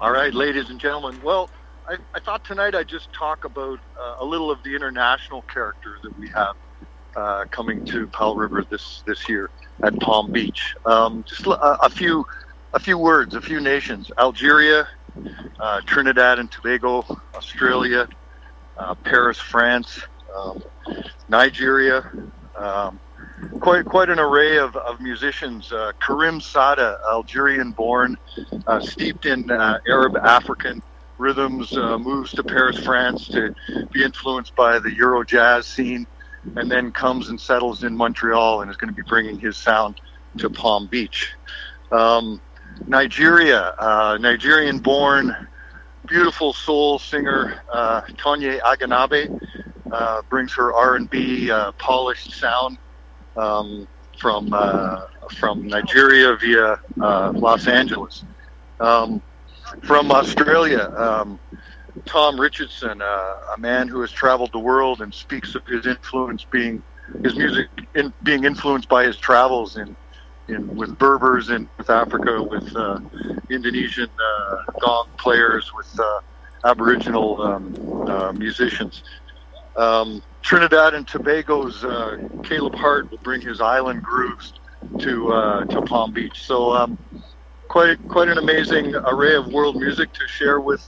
All 0.00 0.10
right, 0.10 0.34
ladies 0.34 0.68
and 0.68 0.80
gentlemen. 0.80 1.20
Well, 1.22 1.48
I, 1.88 1.96
I 2.12 2.18
thought 2.18 2.44
tonight 2.44 2.74
I'd 2.74 2.88
just 2.88 3.12
talk 3.12 3.44
about 3.44 3.78
uh, 4.00 4.16
a 4.18 4.24
little 4.24 4.50
of 4.50 4.60
the 4.64 4.74
international 4.74 5.42
character 5.42 5.98
that 6.02 6.18
we 6.18 6.28
have 6.30 6.56
uh, 7.14 7.44
coming 7.52 7.84
to 7.86 8.08
Powell 8.08 8.34
River 8.34 8.64
this 8.68 9.04
this 9.06 9.28
year 9.28 9.48
at 9.84 9.98
Palm 10.00 10.32
Beach. 10.32 10.74
Um, 10.84 11.24
just 11.28 11.46
a, 11.46 11.84
a 11.84 11.88
few 11.88 12.26
a 12.74 12.80
few 12.80 12.98
words, 12.98 13.36
a 13.36 13.40
few 13.40 13.60
nations: 13.60 14.10
Algeria, 14.18 14.88
uh, 15.60 15.80
Trinidad 15.82 16.38
and 16.38 16.50
Tobago, 16.50 17.04
Australia, 17.34 18.08
uh, 18.76 18.94
Paris, 18.94 19.38
France, 19.38 20.00
um, 20.34 20.62
Nigeria. 21.28 22.10
Um, 22.56 22.98
quite 23.60 23.84
quite 23.84 24.08
an 24.08 24.18
array 24.18 24.58
of, 24.58 24.76
of 24.76 25.00
musicians. 25.00 25.72
Uh, 25.72 25.92
Karim 26.04 26.40
Sada, 26.40 26.98
Algerian-born, 27.10 28.16
uh, 28.66 28.80
steeped 28.80 29.26
in 29.26 29.50
uh, 29.50 29.78
Arab 29.88 30.16
African 30.16 30.82
rhythms, 31.18 31.76
uh, 31.76 31.98
moves 31.98 32.32
to 32.32 32.42
Paris, 32.44 32.78
France 32.78 33.26
to 33.28 33.54
be 33.92 34.02
influenced 34.02 34.54
by 34.54 34.78
the 34.78 34.92
Euro 34.94 35.24
jazz 35.24 35.66
scene, 35.66 36.06
and 36.56 36.70
then 36.70 36.92
comes 36.92 37.28
and 37.28 37.40
settles 37.40 37.84
in 37.84 37.96
Montreal 37.96 38.62
and 38.62 38.70
is 38.70 38.76
going 38.76 38.92
to 38.92 38.94
be 38.94 39.06
bringing 39.08 39.38
his 39.38 39.56
sound 39.56 40.00
to 40.38 40.48
Palm 40.48 40.86
Beach. 40.86 41.32
Um, 41.90 42.40
Nigeria, 42.86 43.74
uh, 43.78 44.18
Nigerian-born, 44.20 45.34
beautiful 46.06 46.52
soul 46.52 46.98
singer 46.98 47.62
uh, 47.72 48.02
Tonye 48.16 48.60
Aganaba 48.60 49.40
uh, 49.92 50.22
brings 50.28 50.54
her 50.54 50.72
R&B 50.72 51.50
uh, 51.50 51.72
polished 51.72 52.32
sound 52.32 52.78
um, 53.36 53.86
from 54.18 54.52
uh, 54.52 55.02
from 55.36 55.66
Nigeria 55.66 56.36
via 56.36 56.80
uh, 57.00 57.32
Los 57.34 57.66
Angeles. 57.66 58.24
Um, 58.80 59.22
from 59.82 60.10
Australia, 60.10 60.90
um, 60.96 61.38
Tom 62.06 62.40
Richardson, 62.40 63.02
a 63.02 63.58
man 63.58 63.86
who 63.88 64.00
has 64.00 64.10
traveled 64.10 64.50
the 64.52 64.58
world 64.58 65.02
and 65.02 65.12
speaks 65.12 65.54
of 65.54 65.66
his 65.66 65.86
influence 65.86 66.44
being 66.44 66.82
his 67.22 67.36
music 67.36 67.68
in, 67.94 68.12
being 68.22 68.44
influenced 68.44 68.88
by 68.88 69.04
his 69.04 69.16
travels 69.16 69.76
in 69.76 69.96
in, 70.48 70.74
with 70.76 70.98
Berbers 70.98 71.50
in 71.50 71.68
with 71.78 71.90
Africa, 71.90 72.42
with 72.42 72.74
uh, 72.74 73.00
Indonesian 73.50 74.08
uh, 74.08 74.56
gong 74.80 75.08
players, 75.18 75.72
with 75.74 75.98
uh, 75.98 76.20
Aboriginal 76.64 77.40
um, 77.42 78.08
uh, 78.08 78.32
musicians. 78.32 79.02
Um, 79.76 80.22
Trinidad 80.42 80.94
and 80.94 81.06
Tobago's 81.06 81.84
uh, 81.84 82.16
Caleb 82.42 82.74
Hart 82.74 83.10
will 83.10 83.18
bring 83.18 83.40
his 83.40 83.60
island 83.60 84.02
grooves 84.02 84.54
to 85.00 85.32
uh, 85.32 85.64
to 85.66 85.82
Palm 85.82 86.12
Beach. 86.12 86.44
So 86.44 86.72
um, 86.72 86.98
quite 87.68 87.98
quite 88.08 88.28
an 88.28 88.38
amazing 88.38 88.94
array 88.94 89.34
of 89.34 89.46
world 89.48 89.76
music 89.76 90.12
to 90.14 90.26
share 90.28 90.60
with 90.60 90.86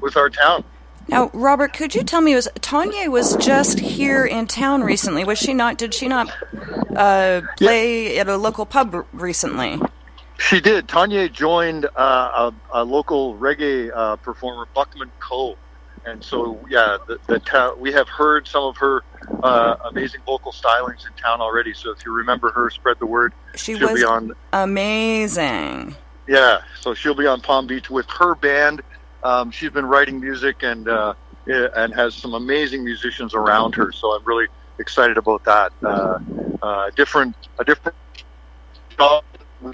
with 0.00 0.16
our 0.16 0.30
town. 0.30 0.64
Now, 1.10 1.28
Robert, 1.34 1.72
could 1.72 1.94
you 1.94 2.04
tell 2.04 2.20
me? 2.20 2.36
Was 2.36 2.48
Tanya 2.60 3.10
was 3.10 3.34
just 3.36 3.80
here 3.80 4.24
in 4.24 4.46
town 4.46 4.82
recently? 4.82 5.24
Was 5.24 5.38
she 5.38 5.52
not? 5.52 5.76
Did 5.76 5.92
she 5.92 6.06
not 6.06 6.30
uh, 6.94 7.42
play 7.56 8.14
yeah. 8.14 8.20
at 8.20 8.28
a 8.28 8.36
local 8.36 8.64
pub 8.64 9.04
recently? 9.12 9.80
She 10.38 10.60
did. 10.60 10.88
Tanya 10.88 11.28
joined 11.28 11.86
uh, 11.96 12.52
a, 12.72 12.80
a, 12.80 12.84
local 12.84 13.36
reggae 13.36 13.90
uh, 13.92 14.16
performer, 14.16 14.66
Buckman 14.72 15.10
Co. 15.18 15.56
And 16.06 16.24
so, 16.24 16.64
yeah, 16.70 16.96
the, 17.08 17.18
the 17.26 17.40
ta- 17.40 17.74
we 17.74 17.92
have 17.92 18.08
heard 18.08 18.46
some 18.46 18.62
of 18.62 18.76
her 18.76 19.02
uh, 19.42 19.76
amazing 19.90 20.20
vocal 20.24 20.52
stylings 20.52 21.06
in 21.06 21.12
town 21.20 21.40
already. 21.40 21.74
So 21.74 21.90
if 21.90 22.06
you 22.06 22.12
remember 22.12 22.52
her, 22.52 22.70
spread 22.70 22.98
the 23.00 23.06
word. 23.06 23.34
She 23.56 23.74
will 23.74 23.94
be 23.94 24.04
on. 24.04 24.32
Amazing. 24.52 25.96
Yeah, 26.28 26.62
so 26.80 26.94
she'll 26.94 27.14
be 27.14 27.26
on 27.26 27.40
Palm 27.40 27.66
Beach 27.66 27.90
with 27.90 28.08
her 28.10 28.36
band 28.36 28.82
um, 29.22 29.50
she's 29.50 29.70
been 29.70 29.86
writing 29.86 30.20
music 30.20 30.62
and 30.62 30.88
uh, 30.88 31.14
and 31.46 31.94
has 31.94 32.14
some 32.14 32.34
amazing 32.34 32.84
musicians 32.84 33.34
around 33.34 33.74
her. 33.74 33.92
So 33.92 34.12
I'm 34.12 34.24
really 34.24 34.46
excited 34.78 35.18
about 35.18 35.42
that. 35.44 35.72
Uh, 35.84 36.18
uh, 36.62 36.90
different 36.96 37.36
a 37.58 37.64
different 37.64 37.96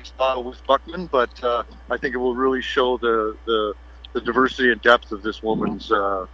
style 0.04 0.44
with 0.44 0.62
Buckman, 0.66 1.06
but 1.06 1.30
uh, 1.42 1.62
I 1.90 1.96
think 1.98 2.14
it 2.14 2.18
will 2.18 2.35
really 2.35 2.62
show 2.62 2.98
the, 2.98 3.37
the 3.46 3.74
the 4.14 4.20
diversity 4.20 4.72
and 4.72 4.80
depth 4.80 5.12
of 5.12 5.22
this 5.22 5.42
woman's 5.42 5.90
uh, 5.90 6.26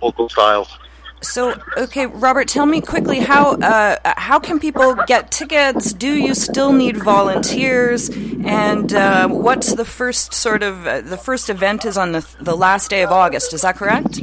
vocal 0.00 0.28
styles. 0.28 0.76
So, 1.24 1.54
okay, 1.76 2.06
Robert, 2.06 2.48
tell 2.48 2.66
me 2.66 2.80
quickly 2.80 3.20
how 3.20 3.52
uh, 3.52 3.96
how 4.16 4.38
can 4.38 4.60
people 4.60 4.94
get 5.06 5.30
tickets? 5.30 5.92
Do 5.92 6.12
you 6.12 6.34
still 6.34 6.72
need 6.72 6.96
volunteers? 6.98 8.10
And 8.44 8.92
uh, 8.92 9.28
what's 9.28 9.74
the 9.74 9.84
first 9.84 10.34
sort 10.34 10.62
of 10.62 10.86
uh, 10.86 11.00
the 11.00 11.16
first 11.16 11.48
event 11.48 11.84
is 11.84 11.96
on 11.96 12.12
the 12.12 12.26
the 12.40 12.56
last 12.56 12.90
day 12.90 13.02
of 13.02 13.10
August? 13.10 13.54
Is 13.54 13.62
that 13.62 13.76
correct? 13.76 14.20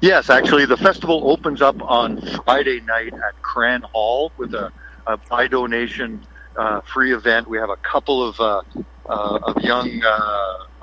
Yes, 0.00 0.30
actually, 0.30 0.66
the 0.66 0.76
festival 0.76 1.30
opens 1.30 1.60
up 1.60 1.76
on 1.82 2.22
Friday 2.44 2.80
night 2.80 3.12
at 3.12 3.42
Cran 3.42 3.82
Hall 3.82 4.32
with 4.38 4.54
a, 4.54 4.72
a 5.06 5.16
by 5.16 5.48
donation 5.48 6.26
uh, 6.56 6.80
free 6.82 7.12
event. 7.12 7.48
We 7.48 7.58
have 7.58 7.70
a 7.70 7.76
couple 7.76 8.26
of 8.26 8.40
uh, 8.40 8.62
uh, 9.08 9.38
of 9.42 9.62
young 9.62 10.02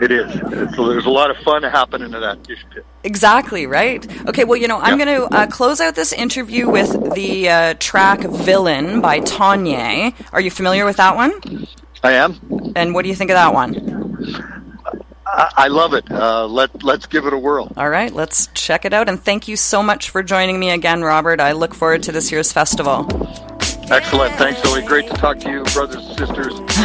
It 0.00 0.12
is. 0.12 0.34
It's, 0.34 0.76
there's 0.76 1.06
a 1.06 1.10
lot 1.10 1.30
of 1.30 1.36
fun 1.38 1.62
happening 1.62 2.12
in 2.12 2.20
that 2.20 2.42
dish 2.44 2.64
pit. 2.72 2.84
Exactly, 3.02 3.66
right? 3.66 4.06
Okay, 4.28 4.44
well, 4.44 4.56
you 4.56 4.68
know, 4.68 4.78
I'm 4.78 4.96
going 4.98 5.08
to 5.08 5.24
uh, 5.34 5.46
close 5.48 5.80
out 5.80 5.94
this 5.94 6.12
interview 6.12 6.68
with 6.68 7.14
the 7.14 7.48
uh, 7.48 7.74
track 7.78 8.20
Villain 8.20 9.00
by 9.00 9.20
Tanya. 9.20 10.12
Are 10.32 10.40
you 10.40 10.50
familiar 10.50 10.84
with 10.84 10.96
that 10.98 11.16
one? 11.16 11.66
I 12.02 12.12
am. 12.12 12.72
And 12.76 12.94
what 12.94 13.02
do 13.02 13.08
you 13.08 13.14
think 13.14 13.30
of 13.30 13.34
that 13.34 13.52
one? 13.52 14.06
I, 15.26 15.52
I 15.56 15.68
love 15.68 15.94
it. 15.94 16.10
Uh, 16.10 16.46
let 16.46 16.82
let's 16.82 17.06
give 17.06 17.26
it 17.26 17.32
a 17.32 17.38
whirl. 17.38 17.72
All 17.76 17.90
right, 17.90 18.12
let's 18.12 18.48
check 18.54 18.84
it 18.84 18.92
out. 18.92 19.08
And 19.08 19.20
thank 19.20 19.48
you 19.48 19.56
so 19.56 19.82
much 19.82 20.10
for 20.10 20.22
joining 20.22 20.58
me 20.58 20.70
again, 20.70 21.02
Robert. 21.02 21.40
I 21.40 21.52
look 21.52 21.74
forward 21.74 22.02
to 22.04 22.12
this 22.12 22.30
year's 22.32 22.52
festival. 22.52 23.04
Excellent. 23.90 24.34
Thanks, 24.36 24.62
Zoe. 24.62 24.82
Great 24.82 25.06
to 25.08 25.14
talk 25.14 25.38
to 25.40 25.50
you, 25.50 25.64
brothers 25.64 26.06
and 26.06 26.18
sisters. 26.18 26.52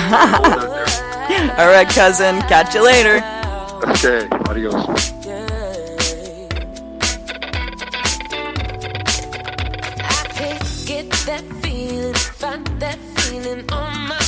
All 1.57 1.67
right, 1.67 1.87
cousin. 1.89 2.41
Catch 2.43 2.75
you 2.75 2.83
later. 2.83 3.17
Okay. 3.85 4.27
Adios. 4.49 5.13
that 11.25 11.41
feeling, 11.61 12.13
find 12.13 12.67
that 12.81 12.97
feeling 12.97 13.63
on 13.71 14.07
my 14.09 14.22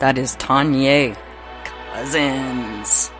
That 0.00 0.16
is 0.16 0.36
Tanya 0.36 1.16
Cousins. 1.64 3.10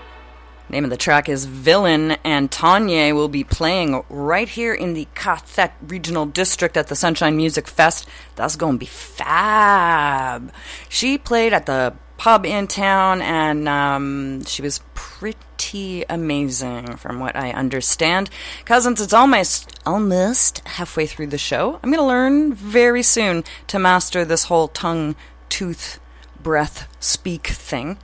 Name 0.68 0.84
of 0.84 0.90
the 0.90 0.96
track 0.96 1.28
is 1.28 1.44
Villain, 1.44 2.12
and 2.22 2.52
Tanya 2.52 3.16
will 3.16 3.28
be 3.28 3.42
playing 3.42 4.04
right 4.08 4.48
here 4.48 4.74
in 4.74 4.94
the 4.94 5.08
qathet 5.16 5.72
Regional 5.88 6.24
District 6.24 6.76
at 6.76 6.86
the 6.86 6.94
Sunshine 6.94 7.36
Music 7.36 7.66
Fest. 7.66 8.06
That's 8.36 8.54
going 8.54 8.74
to 8.74 8.78
be 8.78 8.86
fab. 8.86 10.52
She 10.88 11.18
played 11.18 11.52
at 11.52 11.66
the 11.66 11.94
pub 12.16 12.46
in 12.46 12.68
town, 12.68 13.22
and 13.22 13.68
um, 13.68 14.44
she 14.44 14.62
was 14.62 14.80
pretty 14.94 16.04
amazing, 16.08 16.96
from 16.98 17.18
what 17.18 17.34
I 17.34 17.50
understand. 17.50 18.30
Cousins, 18.66 19.00
it's 19.00 19.12
almost 19.12 19.80
almost 19.84 20.60
halfway 20.64 21.06
through 21.06 21.28
the 21.28 21.38
show. 21.38 21.80
I'm 21.82 21.90
going 21.90 21.98
to 21.98 22.04
learn 22.04 22.52
very 22.52 23.02
soon 23.02 23.42
to 23.66 23.80
master 23.80 24.24
this 24.24 24.44
whole 24.44 24.68
tongue, 24.68 25.16
tooth, 25.48 25.98
breath, 26.42 26.88
speak 27.00 27.46
thing 27.46 27.98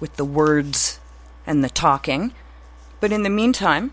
with 0.00 0.16
the 0.16 0.24
words 0.24 1.00
and 1.46 1.62
the 1.62 1.70
talking. 1.70 2.32
But 3.00 3.12
in 3.12 3.22
the 3.22 3.30
meantime, 3.30 3.92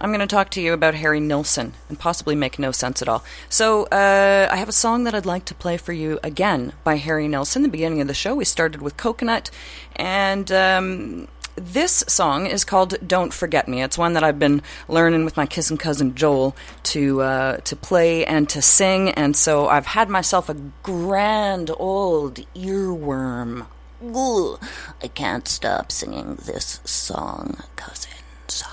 I'm 0.00 0.10
going 0.10 0.20
to 0.20 0.26
talk 0.26 0.50
to 0.50 0.60
you 0.60 0.72
about 0.72 0.94
Harry 0.96 1.20
Nilsson 1.20 1.72
and 1.88 1.98
possibly 1.98 2.34
make 2.34 2.58
no 2.58 2.72
sense 2.72 3.00
at 3.00 3.08
all. 3.08 3.24
So, 3.48 3.84
uh, 3.84 4.48
I 4.50 4.56
have 4.56 4.68
a 4.68 4.72
song 4.72 5.04
that 5.04 5.14
I'd 5.14 5.24
like 5.24 5.44
to 5.46 5.54
play 5.54 5.76
for 5.76 5.92
you 5.92 6.18
again 6.22 6.74
by 6.82 6.96
Harry 6.96 7.28
Nilsson. 7.28 7.62
The 7.62 7.68
beginning 7.68 8.00
of 8.00 8.08
the 8.08 8.14
show, 8.14 8.34
we 8.34 8.44
started 8.44 8.82
with 8.82 8.96
Coconut, 8.96 9.50
and 9.96 10.50
um, 10.52 11.28
this 11.56 12.04
song 12.08 12.46
is 12.46 12.64
called 12.64 12.96
"Don't 13.06 13.32
Forget 13.32 13.68
Me." 13.68 13.82
It's 13.82 13.98
one 13.98 14.14
that 14.14 14.24
I've 14.24 14.38
been 14.38 14.62
learning 14.88 15.24
with 15.24 15.36
my 15.36 15.46
kissing 15.46 15.76
cousin 15.76 16.14
Joel 16.14 16.56
to 16.84 17.22
uh, 17.22 17.56
to 17.58 17.76
play 17.76 18.24
and 18.26 18.48
to 18.50 18.60
sing, 18.60 19.10
and 19.10 19.36
so 19.36 19.68
I've 19.68 19.86
had 19.86 20.08
myself 20.08 20.48
a 20.48 20.54
grand 20.82 21.70
old 21.78 22.40
earworm. 22.54 23.66
Ugh. 24.02 24.58
I 25.02 25.08
can't 25.08 25.48
stop 25.48 25.90
singing 25.90 26.36
this 26.44 26.80
song, 26.84 27.62
cousins. 27.76 28.64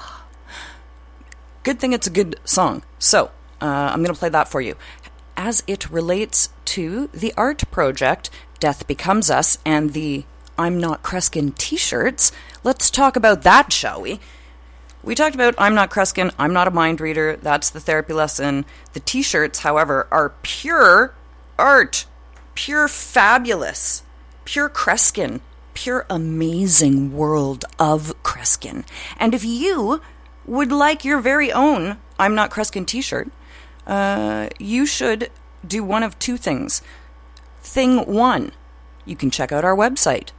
Good 1.63 1.79
thing 1.79 1.93
it's 1.93 2.07
a 2.07 2.11
good 2.11 2.39
song. 2.43 2.81
So, 2.97 3.29
uh, 3.61 3.65
I'm 3.65 4.03
going 4.03 4.13
to 4.13 4.19
play 4.19 4.29
that 4.29 4.47
for 4.47 4.61
you. 4.61 4.75
As 5.37 5.63
it 5.67 5.89
relates 5.89 6.49
to 6.65 7.07
the 7.13 7.33
art 7.37 7.63
project, 7.71 8.31
Death 8.59 8.87
Becomes 8.87 9.29
Us, 9.29 9.59
and 9.63 9.93
the 9.93 10.25
I'm 10.57 10.79
Not 10.79 11.03
Kreskin 11.03 11.55
t 11.57 11.77
shirts, 11.77 12.31
let's 12.63 12.89
talk 12.89 13.15
about 13.15 13.41
that, 13.43 13.71
shall 13.71 14.01
we? 14.01 14.19
we 15.03 15.15
talked 15.15 15.35
about 15.35 15.55
I'm 15.57 15.73
not 15.75 15.89
Kreskin, 15.89 16.31
I'm 16.37 16.53
not 16.53 16.67
a 16.67 16.71
mind 16.71 17.01
reader. 17.01 17.35
That's 17.35 17.69
the 17.69 17.79
therapy 17.79 18.13
lesson. 18.13 18.65
The 18.93 18.99
t 18.99 19.21
shirts, 19.21 19.59
however, 19.59 20.07
are 20.11 20.33
pure 20.43 21.13
art, 21.57 22.05
pure 22.55 22.87
fabulous, 22.87 24.03
pure 24.45 24.69
Kreskin, 24.69 25.41
pure 25.73 26.05
amazing 26.09 27.13
world 27.13 27.65
of 27.79 28.13
Kreskin. 28.23 28.85
And 29.17 29.33
if 29.33 29.43
you 29.43 30.01
would 30.45 30.71
like 30.71 31.05
your 31.05 31.19
very 31.19 31.51
own 31.51 31.97
I'm 32.19 32.35
not 32.35 32.51
Kreskin 32.51 32.85
t 32.85 33.01
shirt, 33.01 33.29
uh, 33.87 34.49
you 34.59 34.85
should 34.85 35.31
do 35.65 35.83
one 35.83 36.03
of 36.03 36.17
two 36.19 36.37
things. 36.37 36.81
Thing 37.61 38.05
one, 38.05 38.51
you 39.05 39.15
can 39.15 39.31
check 39.31 39.51
out 39.51 39.65
our 39.65 39.75
website. 39.75 40.29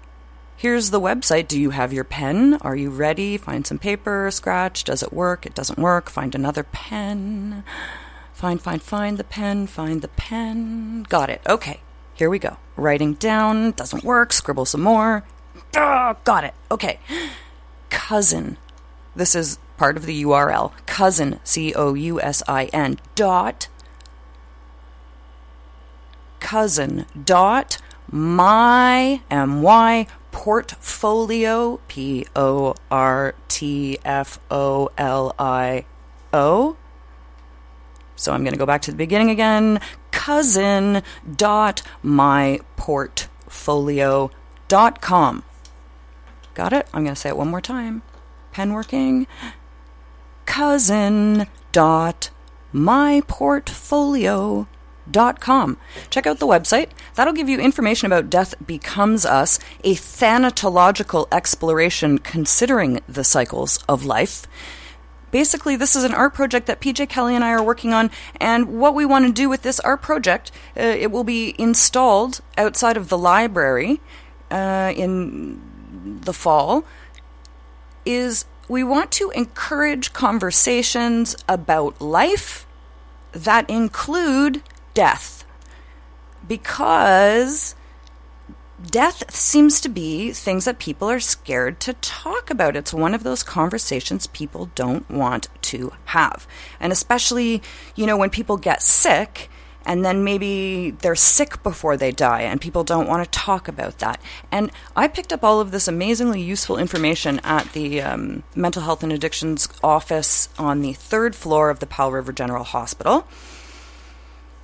Here's 0.62 0.90
the 0.90 1.00
website. 1.00 1.48
Do 1.48 1.60
you 1.60 1.70
have 1.70 1.92
your 1.92 2.04
pen? 2.04 2.54
Are 2.60 2.76
you 2.76 2.88
ready? 2.88 3.36
Find 3.36 3.66
some 3.66 3.80
paper, 3.80 4.30
scratch. 4.30 4.84
Does 4.84 5.02
it 5.02 5.12
work? 5.12 5.44
It 5.44 5.56
doesn't 5.56 5.76
work. 5.76 6.08
Find 6.08 6.36
another 6.36 6.62
pen. 6.62 7.64
Find, 8.32 8.62
find, 8.62 8.80
find 8.80 9.18
the 9.18 9.24
pen. 9.24 9.66
Find 9.66 10.02
the 10.02 10.06
pen. 10.06 11.04
Got 11.08 11.30
it. 11.30 11.40
Okay, 11.48 11.80
here 12.14 12.30
we 12.30 12.38
go. 12.38 12.58
Writing 12.76 13.14
down. 13.14 13.72
Doesn't 13.72 14.04
work. 14.04 14.32
Scribble 14.32 14.64
some 14.64 14.82
more. 14.82 15.24
Ah, 15.74 16.14
got 16.22 16.44
it. 16.44 16.54
Okay. 16.70 17.00
Cousin. 17.90 18.56
This 19.16 19.34
is 19.34 19.58
part 19.76 19.96
of 19.96 20.06
the 20.06 20.22
URL. 20.22 20.70
Cousin, 20.86 21.40
C 21.42 21.74
O 21.74 21.94
U 21.94 22.20
S 22.20 22.40
I 22.46 22.66
N, 22.66 23.00
dot 23.16 23.66
cousin 26.38 27.06
dot 27.24 27.78
my 28.12 29.22
my 29.28 30.06
portfolio 30.32 31.78
p 31.86 32.26
o 32.34 32.74
r 32.90 33.34
t 33.46 33.98
f 34.04 34.40
o 34.50 34.90
l 34.96 35.34
i 35.38 35.84
o. 36.32 36.76
So 38.16 38.32
i'm 38.32 38.42
going 38.42 38.52
to 38.52 38.58
go 38.58 38.66
back 38.66 38.82
to 38.82 38.90
the 38.90 38.96
beginning 38.96 39.30
again. 39.30 39.80
Cousin 40.10 41.02
dot 41.36 41.82
my 42.02 42.60
portfolio 42.76 44.30
dot 44.68 45.00
com. 45.00 45.44
Got 46.54 46.72
it? 46.72 46.86
I'm 46.92 47.04
going 47.04 47.14
to 47.14 47.20
say 47.20 47.30
it 47.30 47.36
one 47.36 47.48
more 47.48 47.60
time. 47.60 48.02
Pen 48.52 48.72
working. 48.72 49.26
Cousin 50.44 51.46
dot 51.72 52.30
my 52.72 53.22
portfolio 53.26 54.66
dot 55.10 55.40
com. 55.40 55.78
Check 56.10 56.26
out 56.26 56.38
the 56.38 56.46
website. 56.46 56.90
That'll 57.14 57.32
give 57.32 57.48
you 57.48 57.58
information 57.58 58.06
about 58.06 58.30
Death 58.30 58.54
Becomes 58.66 59.26
Us, 59.26 59.58
a 59.84 59.94
thanatological 59.94 61.26
exploration 61.32 62.18
considering 62.18 63.00
the 63.08 63.24
cycles 63.24 63.78
of 63.88 64.04
life. 64.04 64.46
Basically, 65.30 65.76
this 65.76 65.96
is 65.96 66.04
an 66.04 66.12
art 66.12 66.34
project 66.34 66.66
that 66.66 66.80
PJ 66.80 67.08
Kelly 67.08 67.34
and 67.34 67.42
I 67.42 67.52
are 67.52 67.62
working 67.62 67.94
on, 67.94 68.10
and 68.38 68.78
what 68.78 68.94
we 68.94 69.06
want 69.06 69.26
to 69.26 69.32
do 69.32 69.48
with 69.48 69.62
this 69.62 69.80
art 69.80 70.02
project, 70.02 70.52
uh, 70.76 70.82
it 70.82 71.10
will 71.10 71.24
be 71.24 71.54
installed 71.58 72.40
outside 72.58 72.98
of 72.98 73.08
the 73.08 73.16
library 73.16 74.00
uh, 74.50 74.92
in 74.94 76.20
the 76.20 76.34
fall, 76.34 76.84
is 78.04 78.44
we 78.68 78.84
want 78.84 79.10
to 79.12 79.30
encourage 79.30 80.12
conversations 80.12 81.34
about 81.48 82.00
life 82.00 82.66
that 83.32 83.68
include 83.70 84.62
death 84.94 85.44
because 86.46 87.74
death 88.90 89.30
seems 89.30 89.80
to 89.80 89.88
be 89.88 90.32
things 90.32 90.64
that 90.64 90.78
people 90.78 91.08
are 91.08 91.20
scared 91.20 91.80
to 91.80 91.92
talk 91.94 92.50
about. 92.50 92.76
It's 92.76 92.92
one 92.92 93.14
of 93.14 93.22
those 93.22 93.42
conversations 93.42 94.26
people 94.26 94.70
don't 94.74 95.08
want 95.10 95.48
to 95.62 95.92
have. 96.06 96.46
And 96.80 96.92
especially, 96.92 97.62
you 97.94 98.06
know, 98.06 98.16
when 98.16 98.30
people 98.30 98.56
get 98.56 98.82
sick 98.82 99.48
and 99.84 100.04
then 100.04 100.22
maybe 100.22 100.90
they're 100.90 101.16
sick 101.16 101.62
before 101.62 101.96
they 101.96 102.12
die 102.12 102.42
and 102.42 102.60
people 102.60 102.84
don't 102.84 103.08
want 103.08 103.24
to 103.24 103.38
talk 103.38 103.68
about 103.68 103.98
that. 103.98 104.20
And 104.50 104.70
I 104.94 105.08
picked 105.08 105.32
up 105.32 105.42
all 105.42 105.60
of 105.60 105.70
this 105.70 105.88
amazingly 105.88 106.40
useful 106.40 106.78
information 106.78 107.40
at 107.40 107.72
the 107.72 108.00
um, 108.02 108.42
Mental 108.54 108.82
Health 108.82 109.02
and 109.02 109.12
Addictions 109.12 109.68
office 109.82 110.48
on 110.58 110.82
the 110.82 110.92
third 110.92 111.34
floor 111.34 111.70
of 111.70 111.80
the 111.80 111.86
Powell 111.86 112.12
River 112.12 112.32
General 112.32 112.64
Hospital. 112.64 113.26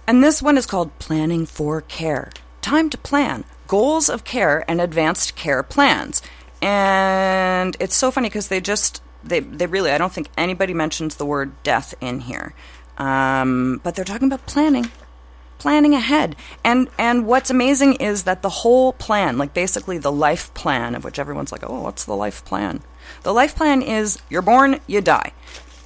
And 0.08 0.24
this 0.24 0.40
one 0.40 0.56
is 0.56 0.64
called 0.64 0.98
Planning 0.98 1.44
for 1.44 1.82
Care. 1.82 2.30
Time 2.62 2.88
to 2.88 2.96
plan 2.96 3.44
goals 3.66 4.08
of 4.08 4.24
care 4.24 4.64
and 4.66 4.80
advanced 4.80 5.36
care 5.36 5.62
plans. 5.62 6.22
And 6.62 7.76
it's 7.78 7.94
so 7.94 8.10
funny 8.10 8.30
because 8.30 8.48
they 8.48 8.62
just, 8.62 9.02
they, 9.22 9.40
they 9.40 9.66
really, 9.66 9.90
I 9.90 9.98
don't 9.98 10.10
think 10.10 10.30
anybody 10.38 10.72
mentions 10.72 11.16
the 11.16 11.26
word 11.26 11.62
death 11.62 11.92
in 12.00 12.20
here. 12.20 12.54
Um, 12.96 13.82
but 13.84 13.94
they're 13.94 14.04
talking 14.06 14.28
about 14.28 14.46
planning 14.46 14.90
planning 15.58 15.92
ahead. 15.92 16.36
And 16.64 16.88
and 16.98 17.26
what's 17.26 17.50
amazing 17.50 17.94
is 17.94 18.22
that 18.24 18.42
the 18.42 18.48
whole 18.48 18.92
plan, 18.92 19.38
like 19.38 19.52
basically 19.52 19.98
the 19.98 20.12
life 20.12 20.54
plan 20.54 20.94
of 20.94 21.02
which 21.04 21.18
everyone's 21.18 21.50
like, 21.50 21.68
"Oh, 21.68 21.82
what's 21.82 22.04
the 22.04 22.14
life 22.14 22.44
plan?" 22.44 22.80
The 23.24 23.34
life 23.34 23.56
plan 23.56 23.82
is 23.82 24.18
you're 24.30 24.40
born, 24.40 24.78
you 24.86 25.00
die. 25.00 25.32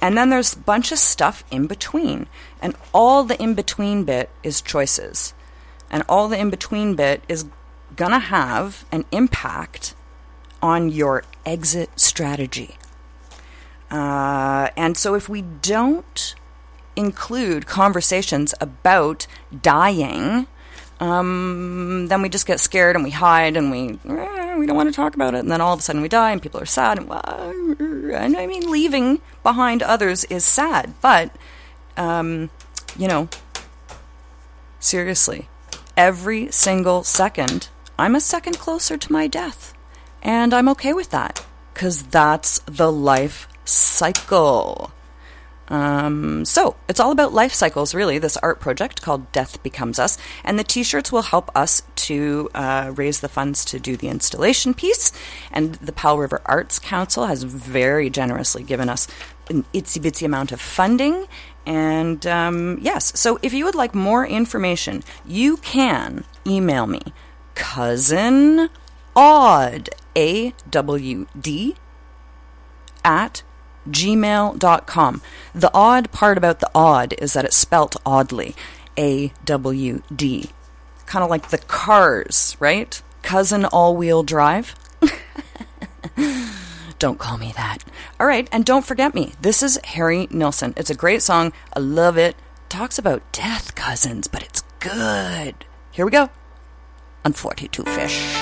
And 0.03 0.17
then 0.17 0.29
there's 0.29 0.51
a 0.51 0.59
bunch 0.59 0.91
of 0.91 0.99
stuff 0.99 1.45
in 1.49 1.65
between. 1.65 2.27
And 2.61 2.75
all 2.93 3.23
the 3.23 3.41
in 3.41 3.53
between 3.53 4.03
bit 4.03 4.29
is 4.43 4.61
choices. 4.61 5.33
And 5.89 6.03
all 6.09 6.27
the 6.27 6.37
in 6.37 6.49
between 6.49 6.95
bit 6.95 7.23
is 7.29 7.45
going 7.95 8.11
to 8.11 8.19
have 8.19 8.83
an 8.91 9.05
impact 9.13 9.95
on 10.61 10.89
your 10.89 11.23
exit 11.45 11.97
strategy. 11.97 12.75
Uh, 13.89 14.71
and 14.75 14.97
so 14.97 15.15
if 15.15 15.29
we 15.29 15.41
don't 15.41 16.35
include 16.97 17.65
conversations 17.65 18.53
about 18.59 19.25
dying, 19.61 20.47
um, 21.03 22.07
then 22.07 22.21
we 22.21 22.29
just 22.29 22.45
get 22.45 22.59
scared 22.59 22.95
and 22.95 23.03
we 23.03 23.11
hide 23.11 23.57
and 23.57 23.71
we 23.71 23.99
eh, 24.07 24.55
we 24.55 24.65
don't 24.65 24.77
want 24.77 24.87
to 24.87 24.95
talk 24.95 25.15
about 25.15 25.35
it. 25.35 25.39
And 25.39 25.51
then 25.51 25.59
all 25.59 25.73
of 25.73 25.79
a 25.79 25.81
sudden 25.81 26.01
we 26.01 26.07
die 26.07 26.31
and 26.31 26.41
people 26.41 26.61
are 26.61 26.65
sad. 26.65 26.97
And, 26.97 27.09
and 28.11 28.37
I 28.37 28.47
mean, 28.47 28.69
leaving 28.69 29.21
behind 29.43 29.83
others 29.83 30.23
is 30.25 30.45
sad, 30.45 30.93
but 31.01 31.31
um, 31.97 32.49
you 32.97 33.07
know, 33.07 33.27
seriously, 34.79 35.49
every 35.97 36.51
single 36.51 37.03
second, 37.03 37.67
I'm 37.99 38.15
a 38.15 38.21
second 38.21 38.57
closer 38.57 38.97
to 38.97 39.11
my 39.11 39.27
death, 39.27 39.73
and 40.21 40.53
I'm 40.53 40.69
okay 40.69 40.93
with 40.93 41.09
that 41.09 41.45
because 41.73 42.03
that's 42.03 42.59
the 42.65 42.91
life 42.91 43.47
cycle. 43.65 44.91
Um, 45.69 46.45
so 46.45 46.75
it's 46.89 46.99
all 46.99 47.11
about 47.11 47.33
life 47.33 47.53
cycles, 47.53 47.95
really. 47.95 48.19
This 48.19 48.37
art 48.37 48.59
project 48.59 49.01
called 49.01 49.31
Death 49.31 49.63
Becomes 49.63 49.97
Us, 49.97 50.17
and 50.43 50.59
the 50.59 50.63
T-shirts 50.63 51.11
will 51.11 51.21
help 51.21 51.49
us 51.55 51.83
to 51.95 52.49
uh, 52.53 52.91
raise 52.95 53.21
the 53.21 53.29
funds 53.29 53.63
to 53.65 53.79
do 53.79 53.95
the 53.95 54.09
installation 54.09 54.73
piece. 54.73 55.11
And 55.51 55.75
the 55.75 55.93
Powell 55.93 56.19
River 56.19 56.41
Arts 56.45 56.79
Council 56.79 57.27
has 57.27 57.43
very 57.43 58.09
generously 58.09 58.63
given 58.63 58.89
us 58.89 59.07
an 59.49 59.65
itsy 59.73 60.01
bitsy 60.01 60.25
amount 60.25 60.51
of 60.51 60.59
funding. 60.59 61.27
And 61.65 62.25
um, 62.27 62.77
yes, 62.81 63.17
so 63.17 63.39
if 63.41 63.53
you 63.53 63.65
would 63.65 63.75
like 63.75 63.95
more 63.95 64.27
information, 64.27 65.03
you 65.25 65.57
can 65.57 66.25
email 66.45 66.87
me 66.87 67.01
cousin 67.55 68.69
odd 69.15 69.89
a 70.15 70.53
w 70.69 71.27
d 71.39 71.75
at 73.05 73.43
gmail.com. 73.89 75.21
The 75.53 75.71
odd 75.73 76.11
part 76.11 76.37
about 76.37 76.59
the 76.59 76.71
odd 76.73 77.13
is 77.17 77.33
that 77.33 77.45
it's 77.45 77.55
spelt 77.55 77.95
oddly. 78.05 78.55
A 78.97 79.33
W 79.45 80.01
D. 80.15 80.51
Kind 81.05 81.23
of 81.23 81.29
like 81.29 81.49
the 81.49 81.57
cars, 81.57 82.55
right? 82.59 83.01
Cousin 83.21 83.65
all 83.65 83.95
wheel 83.95 84.23
drive. 84.23 84.75
don't 86.99 87.19
call 87.19 87.37
me 87.37 87.53
that. 87.55 87.83
All 88.19 88.27
right, 88.27 88.47
and 88.51 88.63
don't 88.65 88.85
forget 88.85 89.13
me. 89.13 89.33
This 89.41 89.63
is 89.63 89.79
Harry 89.83 90.27
Nilsson. 90.31 90.73
It's 90.77 90.89
a 90.89 90.95
great 90.95 91.21
song. 91.21 91.51
I 91.75 91.79
love 91.79 92.17
it. 92.17 92.35
Talks 92.69 92.97
about 92.97 93.29
death 93.31 93.75
cousins, 93.75 94.27
but 94.27 94.43
it's 94.43 94.63
good. 94.79 95.65
Here 95.91 96.05
we 96.05 96.11
go. 96.11 96.29
On 97.25 97.33
42 97.33 97.83
Fish. 97.83 98.35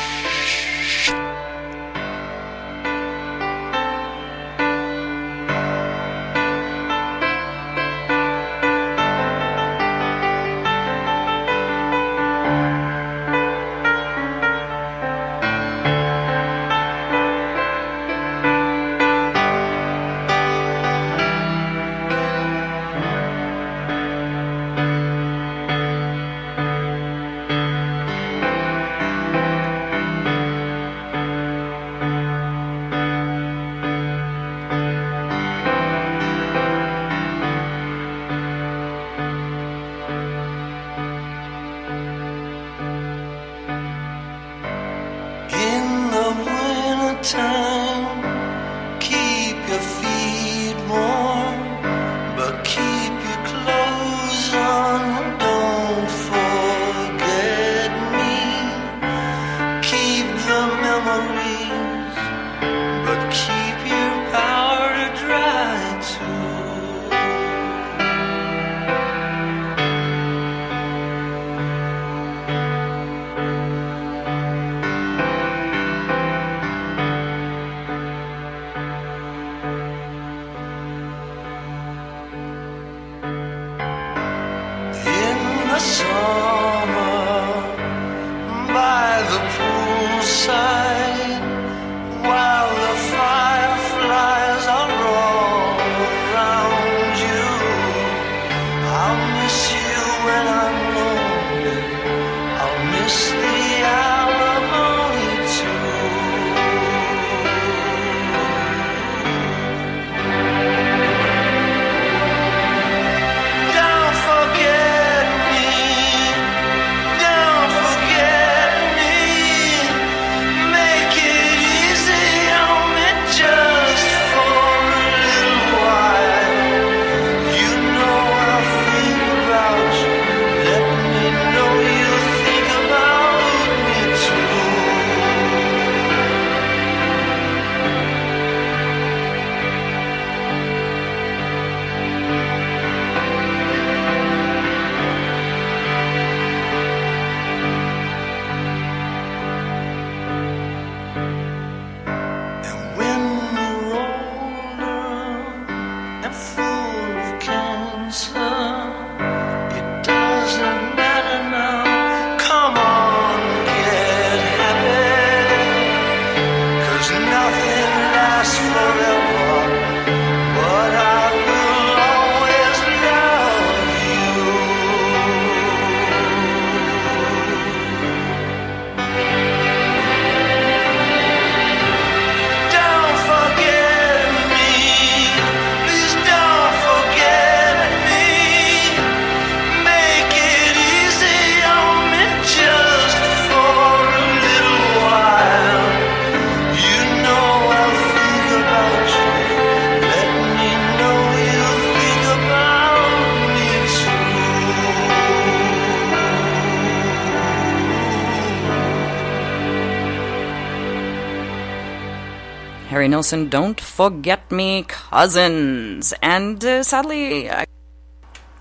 Harry 212.92 213.08
Nilsson, 213.08 213.48
Don't 213.48 213.80
Forget 213.80 214.52
Me 214.52 214.84
Cousins. 214.84 216.14
And 216.22 216.64
uh, 216.66 216.84
sadly, 216.84 217.50
I, 217.50 217.64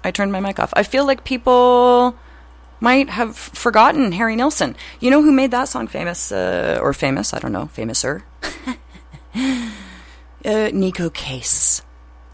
I 0.04 0.12
turned 0.12 0.30
my 0.30 0.38
mic 0.38 0.60
off. 0.60 0.72
I 0.76 0.84
feel 0.84 1.04
like 1.04 1.24
people 1.24 2.14
might 2.78 3.10
have 3.10 3.36
forgotten 3.36 4.12
Harry 4.12 4.36
Nilsson. 4.36 4.76
You 5.00 5.10
know 5.10 5.20
who 5.20 5.32
made 5.32 5.50
that 5.50 5.66
song 5.66 5.88
famous? 5.88 6.30
Uh, 6.30 6.78
or 6.80 6.92
famous? 6.92 7.34
I 7.34 7.40
don't 7.40 7.50
know. 7.50 7.70
Famouser? 7.74 8.22
uh, 8.44 8.78
Neko 10.44 11.12
Case. 11.12 11.82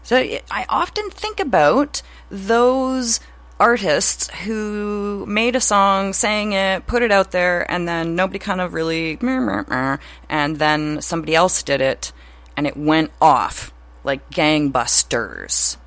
So 0.03 0.17
I 0.51 0.67
often 0.69 1.09
think 1.09 1.39
about 1.39 2.03
those 2.29 3.19
artists 3.59 4.29
who 4.29 5.25
made 5.27 5.55
a 5.55 5.61
song, 5.61 6.13
sang 6.13 6.53
it, 6.53 6.87
put 6.87 7.03
it 7.03 7.11
out 7.11 7.31
there, 7.31 7.69
and 7.71 7.87
then 7.87 8.15
nobody 8.15 8.39
kind 8.39 8.61
of 8.61 8.73
really, 8.73 9.17
and 9.21 10.55
then 10.57 11.01
somebody 11.01 11.35
else 11.35 11.63
did 11.63 11.81
it, 11.81 12.11
and 12.55 12.67
it 12.67 12.77
went 12.77 13.11
off 13.21 13.73
like 14.03 14.29
gangbusters. 14.29 15.77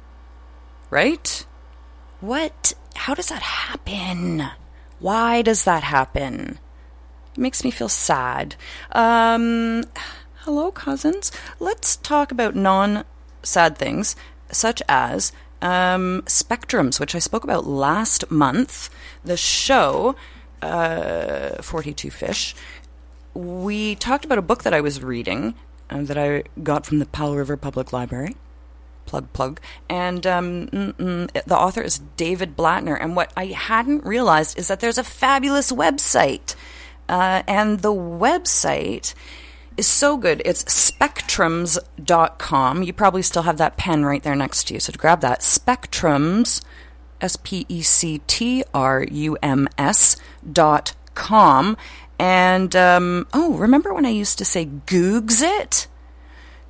Right? 0.90 1.46
What? 2.20 2.74
How 2.94 3.14
does 3.14 3.28
that 3.28 3.42
happen? 3.42 4.48
Why 4.98 5.42
does 5.42 5.64
that 5.64 5.82
happen? 5.82 6.58
It 7.34 7.38
makes 7.38 7.64
me 7.64 7.70
feel 7.70 7.88
sad. 7.88 8.56
Um, 8.92 9.84
hello, 10.40 10.70
cousins. 10.70 11.32
Let's 11.58 11.96
talk 11.96 12.32
about 12.32 12.54
non 12.54 13.04
sad 13.42 13.78
things, 13.78 14.16
such 14.50 14.82
as 14.88 15.32
um, 15.62 16.22
spectrums, 16.26 16.98
which 17.00 17.14
I 17.14 17.18
spoke 17.18 17.44
about 17.44 17.66
last 17.66 18.30
month. 18.30 18.90
The 19.24 19.36
show, 19.36 20.16
uh, 20.62 21.62
42 21.62 22.10
Fish, 22.10 22.54
we 23.34 23.94
talked 23.94 24.24
about 24.24 24.38
a 24.38 24.42
book 24.42 24.62
that 24.64 24.74
I 24.74 24.80
was 24.80 25.02
reading 25.02 25.54
uh, 25.88 26.02
that 26.02 26.18
I 26.18 26.44
got 26.62 26.86
from 26.86 26.98
the 26.98 27.06
Powell 27.06 27.36
River 27.36 27.56
Public 27.56 27.92
Library. 27.92 28.36
Plug, 29.06 29.32
plug. 29.32 29.60
And 29.88 30.26
um, 30.26 30.66
the 30.66 31.56
author 31.56 31.82
is 31.82 32.00
David 32.16 32.56
Blatner. 32.56 32.96
And 33.00 33.16
what 33.16 33.32
I 33.36 33.46
hadn't 33.46 34.04
realized 34.04 34.58
is 34.58 34.68
that 34.68 34.80
there's 34.80 34.98
a 34.98 35.04
fabulous 35.04 35.72
website. 35.72 36.54
Uh, 37.08 37.42
and 37.48 37.80
the 37.80 37.92
website 37.92 39.14
is 39.80 39.88
so 39.88 40.16
good. 40.18 40.42
It's 40.44 40.62
spectrums.com. 40.64 42.82
You 42.82 42.92
probably 42.92 43.22
still 43.22 43.44
have 43.44 43.56
that 43.56 43.78
pen 43.78 44.04
right 44.04 44.22
there 44.22 44.36
next 44.36 44.68
to 44.68 44.74
you. 44.74 44.80
So 44.80 44.92
to 44.92 44.98
grab 44.98 45.22
that, 45.22 45.40
spectrums, 45.40 46.62
S 47.20 47.36
P 47.42 47.66
E 47.68 47.82
C 47.82 48.20
T 48.26 48.62
R 48.74 49.02
U 49.02 49.38
M 49.42 49.68
S 49.78 50.16
dot 50.52 50.94
com. 51.14 51.78
And, 52.18 52.74
um, 52.76 53.26
oh, 53.32 53.54
remember 53.54 53.94
when 53.94 54.04
I 54.04 54.10
used 54.10 54.36
to 54.38 54.44
say 54.44 54.66
Googs 54.66 55.40
it? 55.42 55.86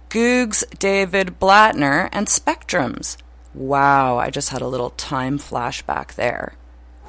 Googs 0.08 0.62
David 0.78 1.40
Blatner 1.40 2.08
and 2.12 2.28
Spectrums. 2.28 3.16
Wow, 3.52 4.18
I 4.18 4.30
just 4.30 4.50
had 4.50 4.62
a 4.62 4.68
little 4.68 4.90
time 4.90 5.40
flashback 5.40 6.14
there. 6.14 6.54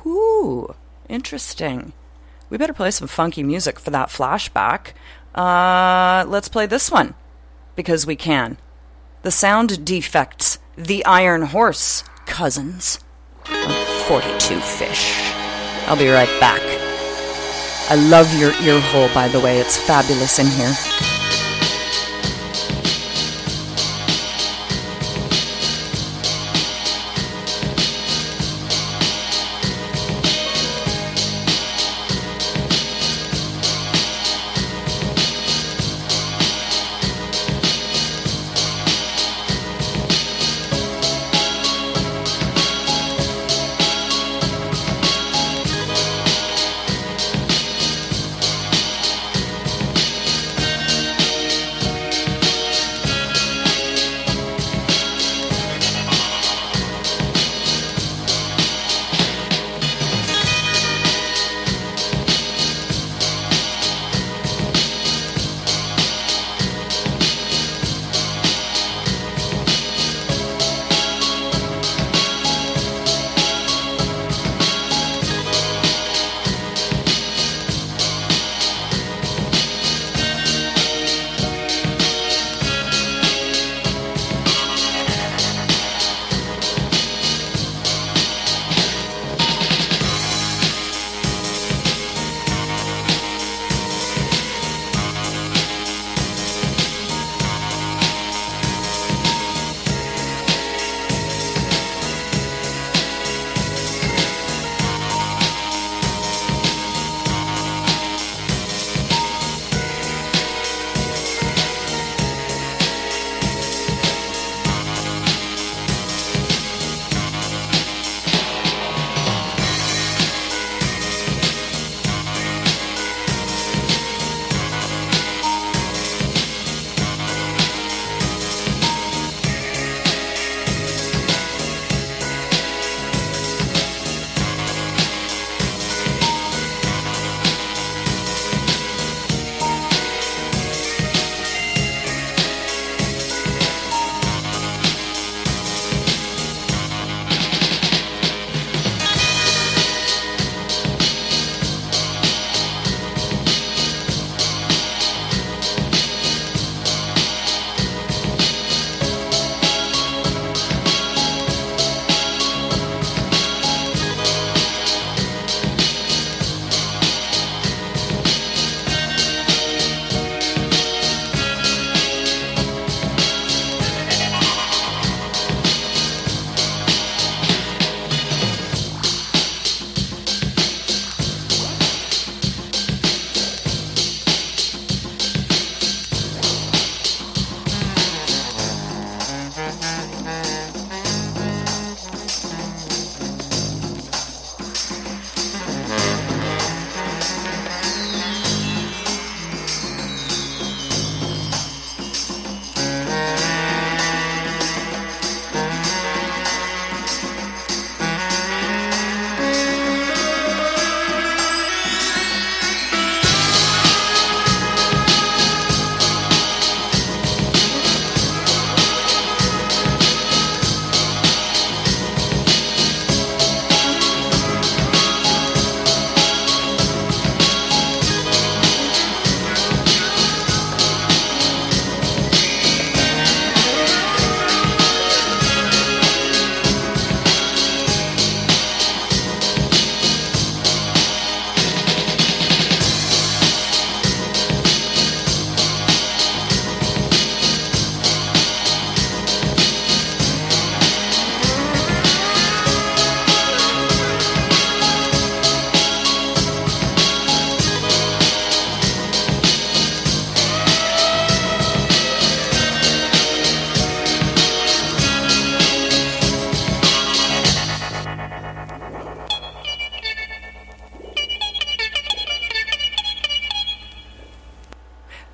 Whoo, 0.04 0.74
interesting. 1.08 1.94
We 2.50 2.58
better 2.58 2.74
play 2.74 2.90
some 2.90 3.08
funky 3.08 3.44
music 3.44 3.80
for 3.80 3.92
that 3.92 4.10
flashback. 4.10 4.94
Uh, 5.36 6.26
let's 6.28 6.50
play 6.50 6.66
this 6.66 6.92
one 6.92 7.14
because 7.76 8.06
we 8.06 8.16
can. 8.16 8.58
The 9.24 9.32
Sound 9.32 9.86
Defects, 9.86 10.60
The 10.76 11.06
Iron 11.06 11.44
Horse, 11.44 12.04
Cousins. 12.26 13.00
42 14.08 14.60
Fish. 14.60 15.14
I'll 15.88 15.98
be 15.98 16.10
right 16.10 16.40
back. 16.40 16.62
I 17.90 17.96
love 17.96 18.34
your 18.40 18.52
ear 18.62 18.80
hole, 18.80 19.10
by 19.14 19.28
the 19.28 19.40
way. 19.40 19.60
It's 19.60 19.78
fabulous 19.78 20.40
in 20.40 20.48
here. 20.48 20.74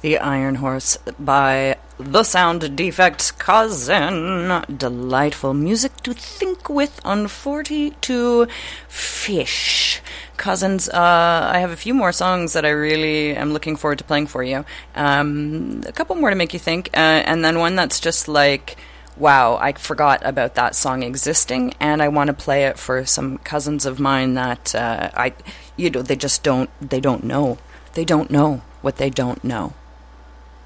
The 0.08 0.20
Iron 0.20 0.56
Horse 0.56 0.98
by 1.20 1.76
The 2.00 2.24
Sound 2.24 2.78
Defects 2.78 3.30
Cousin. 3.30 4.64
Delightful 4.74 5.54
music 5.54 5.98
to 6.04 6.14
think 6.14 6.70
with 6.70 7.02
on 7.04 7.28
42 7.28 8.48
Fish. 8.88 10.02
Cousins, 10.38 10.88
uh, 10.88 11.52
I 11.54 11.60
have 11.60 11.72
a 11.72 11.76
few 11.76 11.94
more 11.94 12.14
songs 12.14 12.54
that 12.54 12.64
I 12.64 12.70
really 12.70 13.36
am 13.36 13.52
looking 13.52 13.76
forward 13.76 13.98
to 13.98 14.06
playing 14.06 14.28
for 14.28 14.44
you. 14.44 14.64
Um, 14.96 15.84
a 15.86 15.92
couple 15.92 16.16
more 16.16 16.30
to 16.30 16.38
make 16.38 16.54
you 16.54 16.60
think, 16.60 16.88
uh, 16.94 17.28
and 17.28 17.44
then 17.44 17.60
one 17.60 17.76
that's 17.76 18.00
just 18.00 18.30
like, 18.30 18.78
wow, 19.18 19.58
I 19.58 19.74
forgot 19.74 20.26
about 20.26 20.56
that 20.56 20.74
song 20.74 21.04
existing, 21.04 21.74
and 21.82 22.02
I 22.02 22.08
want 22.08 22.30
to 22.30 22.34
play 22.34 22.64
it 22.64 22.80
for 22.80 23.06
some 23.06 23.40
cousins 23.40 23.86
of 23.86 24.00
mine 24.00 24.36
that 24.36 24.74
uh, 24.74 25.10
I, 25.14 25.34
you 25.76 25.90
know, 25.90 26.02
they 26.02 26.16
just 26.16 26.44
don't, 26.44 26.70
they 26.80 27.02
don't 27.02 27.26
know, 27.26 27.58
they 27.92 28.06
don't 28.06 28.32
know 28.32 28.62
what 28.82 28.96
they 28.96 29.10
don't 29.10 29.44
know, 29.44 29.74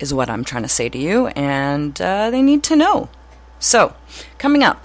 is 0.02 0.14
what 0.14 0.30
I'm 0.30 0.44
trying 0.44 0.64
to 0.64 0.70
say 0.70 0.90
to 0.90 0.98
you, 0.98 1.28
and 1.28 2.00
uh, 2.02 2.30
they 2.30 2.42
need 2.42 2.64
to 2.64 2.76
know. 2.76 3.10
So, 3.60 3.96
coming 4.38 4.64
up. 4.64 4.84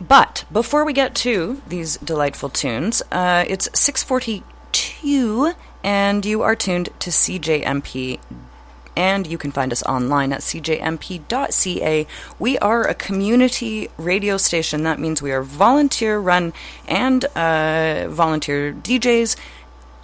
But 0.00 0.44
before 0.52 0.84
we 0.84 0.92
get 0.92 1.14
to 1.16 1.62
these 1.66 1.96
delightful 1.98 2.48
tunes, 2.48 3.02
uh, 3.10 3.44
it's 3.48 3.68
6:42, 3.70 5.54
and 5.82 6.24
you 6.24 6.42
are 6.42 6.56
tuned 6.56 6.88
to 7.00 7.10
CJMP 7.10 8.18
and 8.96 9.26
you 9.26 9.38
can 9.38 9.50
find 9.50 9.72
us 9.72 9.82
online 9.84 10.32
at 10.32 10.40
cjmp.ca. 10.40 12.06
We 12.38 12.58
are 12.58 12.84
a 12.84 12.94
community 12.94 13.88
radio 13.98 14.36
station. 14.36 14.82
That 14.84 15.00
means 15.00 15.20
we 15.20 15.32
are 15.32 15.42
volunteer 15.42 16.18
run 16.18 16.52
and 16.86 17.24
uh, 17.36 18.06
volunteer 18.08 18.72
DJs. 18.72 19.36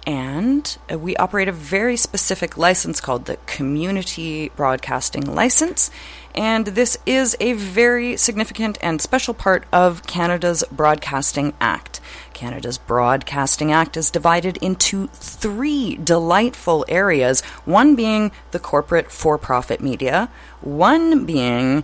And 0.07 0.77
uh, 0.91 0.97
we 0.97 1.15
operate 1.17 1.47
a 1.47 1.51
very 1.51 1.95
specific 1.95 2.57
license 2.57 2.99
called 2.99 3.25
the 3.25 3.37
Community 3.45 4.49
Broadcasting 4.55 5.23
License. 5.35 5.91
And 6.33 6.67
this 6.67 6.97
is 7.05 7.37
a 7.39 7.53
very 7.53 8.17
significant 8.17 8.79
and 8.81 8.99
special 8.99 9.33
part 9.33 9.65
of 9.71 10.07
Canada's 10.07 10.63
Broadcasting 10.71 11.53
Act. 11.61 11.99
Canada's 12.33 12.79
Broadcasting 12.79 13.71
Act 13.71 13.95
is 13.95 14.09
divided 14.09 14.57
into 14.57 15.07
three 15.07 15.97
delightful 15.97 16.83
areas 16.87 17.41
one 17.65 17.95
being 17.95 18.31
the 18.51 18.59
corporate 18.59 19.11
for 19.11 19.37
profit 19.37 19.81
media, 19.81 20.29
one 20.61 21.25
being, 21.25 21.83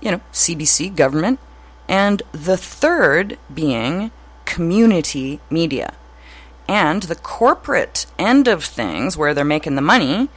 you 0.00 0.10
know, 0.10 0.20
CBC 0.32 0.96
government, 0.96 1.38
and 1.86 2.22
the 2.32 2.56
third 2.56 3.38
being 3.54 4.10
community 4.46 5.38
media. 5.50 5.94
And 6.68 7.04
the 7.04 7.16
corporate 7.16 8.06
end 8.18 8.46
of 8.46 8.62
things, 8.62 9.16
where 9.16 9.32
they're 9.32 9.44
making 9.44 9.74
the 9.74 9.80
money, 9.80 10.28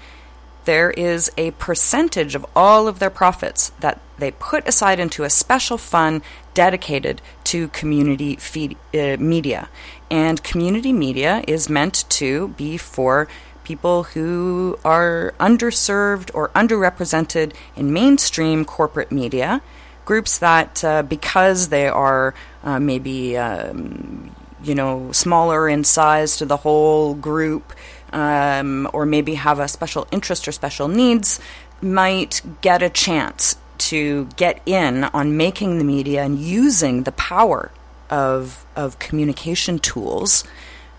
there 0.65 0.91
is 0.91 1.31
a 1.37 1.51
percentage 1.51 2.35
of 2.35 2.45
all 2.55 2.87
of 2.87 2.99
their 2.99 3.09
profits 3.09 3.71
that 3.79 3.99
they 4.17 4.31
put 4.31 4.67
aside 4.67 4.99
into 4.99 5.23
a 5.23 5.29
special 5.29 5.77
fund 5.77 6.21
dedicated 6.53 7.21
to 7.45 7.67
community 7.69 8.35
feed, 8.35 8.77
uh, 8.93 9.17
media. 9.17 9.69
And 10.09 10.43
community 10.43 10.93
media 10.93 11.43
is 11.47 11.69
meant 11.69 12.05
to 12.09 12.49
be 12.49 12.77
for 12.77 13.27
people 13.63 14.03
who 14.03 14.77
are 14.85 15.33
underserved 15.39 16.29
or 16.33 16.49
underrepresented 16.49 17.53
in 17.75 17.91
mainstream 17.91 18.65
corporate 18.65 19.11
media, 19.11 19.61
groups 20.05 20.37
that, 20.37 20.83
uh, 20.83 21.01
because 21.03 21.69
they 21.69 21.87
are 21.87 22.33
uh, 22.63 22.79
maybe 22.79 23.37
um, 23.37 24.35
you 24.63 24.75
know, 24.75 25.11
smaller 25.11 25.67
in 25.67 25.83
size 25.83 26.37
to 26.37 26.45
the 26.45 26.57
whole 26.57 27.13
group, 27.13 27.73
um, 28.13 28.89
or 28.93 29.05
maybe 29.05 29.35
have 29.35 29.59
a 29.59 29.67
special 29.67 30.07
interest 30.11 30.47
or 30.47 30.51
special 30.51 30.87
needs, 30.87 31.39
might 31.81 32.41
get 32.61 32.81
a 32.81 32.89
chance 32.89 33.57
to 33.77 34.25
get 34.35 34.61
in 34.65 35.05
on 35.05 35.35
making 35.35 35.77
the 35.77 35.83
media 35.83 36.23
and 36.23 36.39
using 36.39 37.03
the 37.03 37.11
power 37.11 37.71
of 38.09 38.65
of 38.75 38.99
communication 38.99 39.79
tools. 39.79 40.43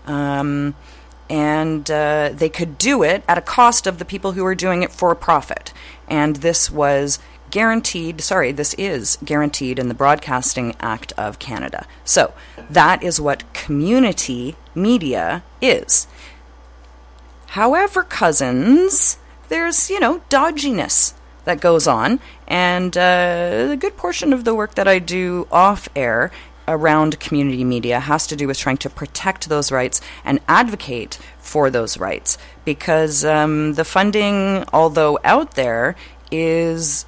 Um, 0.05 0.75
and 1.29 1.89
uh, 1.89 2.31
they 2.33 2.49
could 2.49 2.77
do 2.77 3.01
it 3.01 3.23
at 3.27 3.37
a 3.37 3.41
cost 3.41 3.87
of 3.87 3.97
the 3.97 4.05
people 4.05 4.33
who 4.33 4.45
are 4.45 4.55
doing 4.55 4.83
it 4.83 4.91
for 4.91 5.15
profit. 5.15 5.73
And 6.07 6.37
this 6.37 6.69
was 6.69 7.17
guaranteed, 7.53 8.19
sorry, 8.19 8.51
this 8.51 8.73
is 8.79 9.19
guaranteed 9.23 9.77
in 9.77 9.87
the 9.87 9.93
Broadcasting 9.93 10.75
Act 10.79 11.13
of 11.19 11.37
Canada. 11.37 11.85
So 12.03 12.33
that 12.67 13.03
is 13.03 13.21
what 13.21 13.53
community 13.53 14.55
media 14.73 15.43
is. 15.61 16.07
However, 17.49 18.01
cousins, 18.01 19.19
there's, 19.49 19.91
you 19.91 19.99
know, 19.99 20.23
dodginess 20.31 21.13
that 21.45 21.61
goes 21.61 21.85
on. 21.85 22.19
And 22.47 22.97
uh, 22.97 23.69
a 23.73 23.77
good 23.77 23.97
portion 23.97 24.33
of 24.33 24.45
the 24.45 24.55
work 24.55 24.73
that 24.73 24.87
I 24.87 24.97
do 24.97 25.47
off 25.51 25.87
air 25.95 26.31
around 26.67 27.19
community 27.19 27.63
media 27.63 27.99
has 27.99 28.25
to 28.25 28.35
do 28.35 28.47
with 28.47 28.57
trying 28.57 28.77
to 28.77 28.89
protect 28.89 29.47
those 29.47 29.71
rights 29.71 30.01
and 30.25 30.39
advocate 30.47 31.19
for 31.37 31.69
those 31.69 31.99
rights 31.99 32.39
because 32.65 33.23
um, 33.23 33.73
the 33.73 33.85
funding, 33.85 34.63
although 34.73 35.19
out 35.23 35.51
there, 35.53 35.95
is 36.31 37.05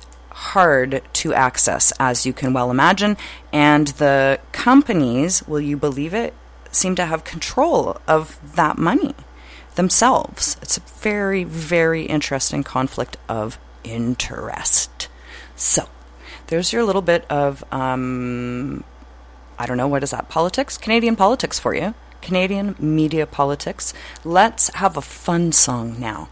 hard 0.54 1.02
to 1.22 1.34
access, 1.34 1.91
as 2.00 2.26
you 2.26 2.34
can 2.34 2.54
well 2.54 2.72
imagine. 2.72 3.18
And 3.52 3.88
the 4.04 4.39
companies, 4.52 5.48
will 5.48 5.62
you 5.62 5.78
believe 5.78 6.14
it, 6.14 6.34
seem 6.72 6.96
to 6.96 7.06
have 7.06 7.24
control 7.24 7.98
of 8.08 8.38
that 8.56 8.78
money 8.78 9.16
themselves. 9.76 10.58
It's 10.62 10.78
a 10.78 10.82
very, 10.82 11.43
very 11.43 12.04
interesting 12.04 12.64
conflict 12.64 13.18
of 13.30 13.58
interest. 13.84 15.08
So, 15.56 15.88
there's 16.48 16.74
your 16.74 16.84
little 16.84 17.02
bit 17.02 17.26
of, 17.30 17.64
um, 17.72 18.84
I 19.58 19.66
don't 19.66 19.78
know, 19.78 19.88
what 19.88 20.04
is 20.04 20.12
that? 20.12 20.30
Politics? 20.30 20.78
Canadian 20.78 21.16
politics 21.16 21.60
for 21.60 21.76
you. 21.76 21.93
Canadian 22.22 22.76
media 22.80 23.26
politics. 23.26 23.93
Let's 24.24 24.70
have 24.76 24.98
a 24.98 25.02
fun 25.02 25.52
song 25.52 26.00
now. 26.00 26.30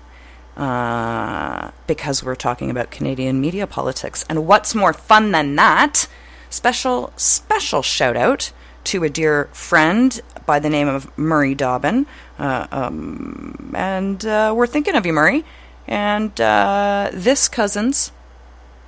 Uh, 0.57 1.52
because 1.87 2.23
we're 2.23 2.35
talking 2.35 2.69
about 2.69 2.91
Canadian 2.91 3.41
media 3.41 3.67
politics. 3.67 4.25
And 4.29 4.47
what's 4.47 4.73
more 4.73 4.93
fun 4.93 5.31
than 5.31 5.55
that? 5.55 6.07
Special, 6.49 7.11
special 7.17 7.81
shout 7.81 8.15
out 8.15 8.51
to 8.85 9.03
a 9.03 9.09
dear 9.09 9.45
friend 9.53 10.19
by 10.45 10.59
the 10.59 10.69
name 10.69 10.87
of 10.87 11.15
Murray 11.17 11.55
Dobbin. 11.55 12.05
Uh, 12.37 12.67
um, 12.71 13.73
and 13.75 14.25
uh, 14.25 14.53
we're 14.55 14.67
thinking 14.67 14.95
of 14.95 15.05
you, 15.05 15.13
Murray. 15.13 15.45
And 15.87 16.39
uh, 16.39 17.09
this, 17.13 17.49
cousins, 17.49 18.11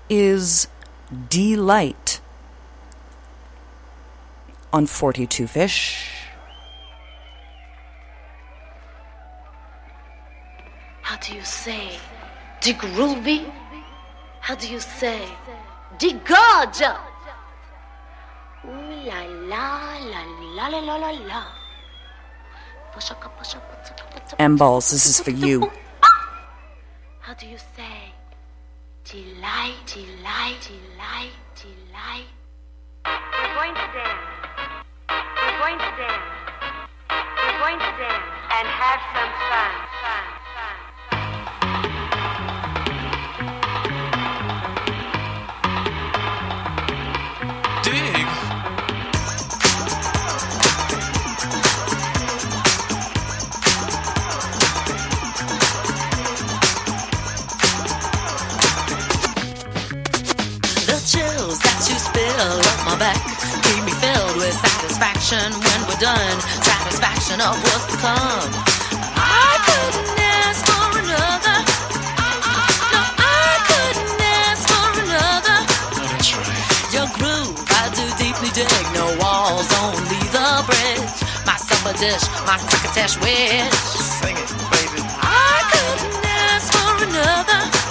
is 0.09 0.67
Deee-Lite 1.29 2.19
on 4.71 4.85
42 4.85 5.47
Fish. 5.47 6.11
How 11.01 11.17
do 11.17 11.33
you 11.33 11.43
say? 11.43 11.97
De 12.65 12.73
groovy? 12.73 13.45
How 14.41 14.55
do 14.55 14.67
you 14.67 14.79
say? 14.79 15.21
De 15.99 16.13
gorgeous? 16.13 16.97
Ooh 18.65 19.05
la 19.05 19.21
la 19.51 19.99
la 20.11 20.21
la 20.55 20.67
la 20.69 20.79
la 20.79 20.95
la 20.95 21.11
la. 21.11 21.43
M 24.39 24.57
Balls, 24.57 24.89
this 24.89 25.05
is 25.05 25.19
for 25.19 25.29
you. 25.29 25.71
How 27.19 27.35
do 27.35 27.45
you 27.45 27.59
say? 27.75 28.11
Delight, 29.03 29.75
delight, 29.85 30.57
delight, 30.65 31.35
delight. 31.53 32.29
We're 33.05 33.53
going 33.53 33.75
to 33.75 33.87
dance. 33.93 34.25
We're 35.07 35.59
going 35.61 35.77
to 35.77 35.91
dance. 36.01 36.25
We're 37.11 37.59
going 37.61 37.77
to 37.77 37.91
dance 38.01 38.25
and 38.57 38.67
have 38.81 39.01
some 39.13 39.31
fun. 39.49 39.71
Fun. 40.01 40.23
Fun. 40.25 40.34
Spill 62.15 62.59
up 62.71 62.79
my 62.87 62.95
back 62.95 63.19
keep 63.65 63.83
me 63.83 63.91
filled 63.99 64.35
with 64.39 64.55
satisfaction 64.55 65.51
when 65.51 65.79
we're 65.87 65.99
done. 65.99 66.37
Satisfaction 66.63 67.41
of 67.41 67.55
what's 67.65 67.85
to 67.91 67.97
come. 67.99 68.49
I 69.19 69.51
couldn't 69.67 70.15
ask 70.39 70.63
for 70.63 70.87
another. 71.03 71.57
No, 72.93 73.01
I 73.19 73.51
couldn't 73.67 74.21
ask 74.47 74.63
for 74.71 74.89
another. 75.03 75.57
That's 76.07 76.31
right. 76.39 76.93
Your 76.95 77.07
groove, 77.19 77.57
I 77.67 77.83
do 77.99 78.05
deeply 78.21 78.51
dig. 78.55 78.85
No 78.95 79.05
walls, 79.19 79.67
only 79.83 80.23
the 80.31 80.49
bridge. 80.69 81.19
My 81.43 81.57
supper 81.57 81.95
dish, 81.99 82.23
my 82.47 82.55
crocketesh 82.69 83.19
wish. 83.19 83.75
Sing 84.21 84.37
it, 84.37 84.49
baby. 84.71 85.01
I 85.19 85.57
couldn't 85.73 86.25
Watch 87.45 87.84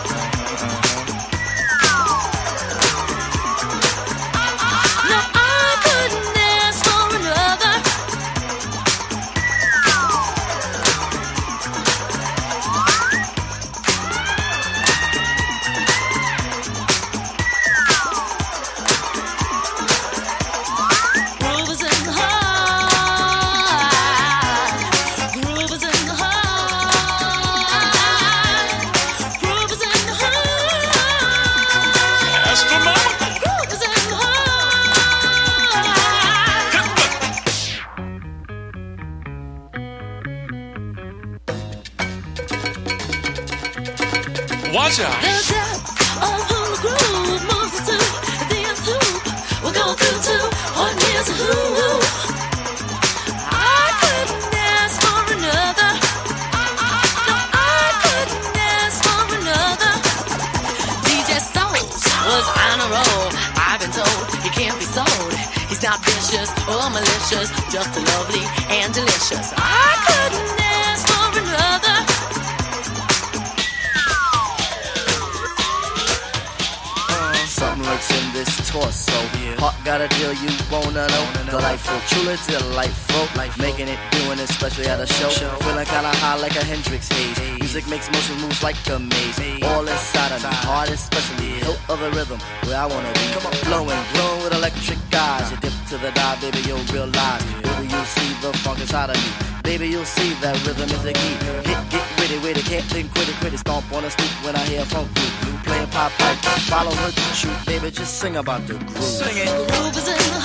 Rhythm, 92.10 92.38
where 92.64 92.76
I 92.76 92.86
wanna 92.86 93.12
be. 93.12 93.24
Come 93.32 93.46
on, 93.46 93.52
flowing, 93.64 93.98
glowing 94.12 94.42
with 94.44 94.54
electric 94.54 94.98
eyes. 95.14 95.50
You 95.50 95.56
dip 95.58 95.72
to 95.88 95.96
the 95.98 96.10
dive, 96.12 96.40
baby, 96.40 96.60
you'll 96.68 96.84
realize. 96.92 97.42
Baby, 97.62 97.88
you'll 97.88 98.04
see 98.04 98.30
the 98.42 98.52
funk 98.58 98.80
inside 98.80 99.10
of 99.10 99.16
me. 99.16 99.30
Baby, 99.62 99.88
you'll 99.88 100.04
see 100.04 100.34
that 100.44 100.54
rhythm 100.66 100.88
is 100.90 101.02
the 101.02 101.12
key. 101.12 101.36
Get, 101.64 101.80
get 101.90 102.04
witty, 102.20 102.38
witty, 102.44 102.62
can't 102.62 102.84
think, 102.84 103.10
quit 103.14 103.28
it, 103.28 103.36
quit 103.40 103.54
it. 103.54 103.58
Stomp 103.58 103.90
on 103.92 104.04
a 104.04 104.10
stoop 104.10 104.28
when 104.44 104.54
I 104.54 104.64
hear 104.68 104.82
a 104.82 104.84
funk 104.84 105.08
group. 105.14 105.32
Playing 105.64 105.88
pop 105.88 106.12
pipe, 106.12 106.36
follow 106.68 106.92
her 106.92 107.10
to 107.10 107.20
shoot. 107.32 107.56
Baby, 107.64 107.90
just 107.90 108.20
sing 108.20 108.36
about 108.36 108.66
the 108.66 108.74
groove. 108.74 109.02
Sing 109.02 109.36
it. 109.38 109.48
The 109.48 109.64
groove 109.72 109.96
is 109.96 110.06
in 110.06 110.16
the 110.34 110.40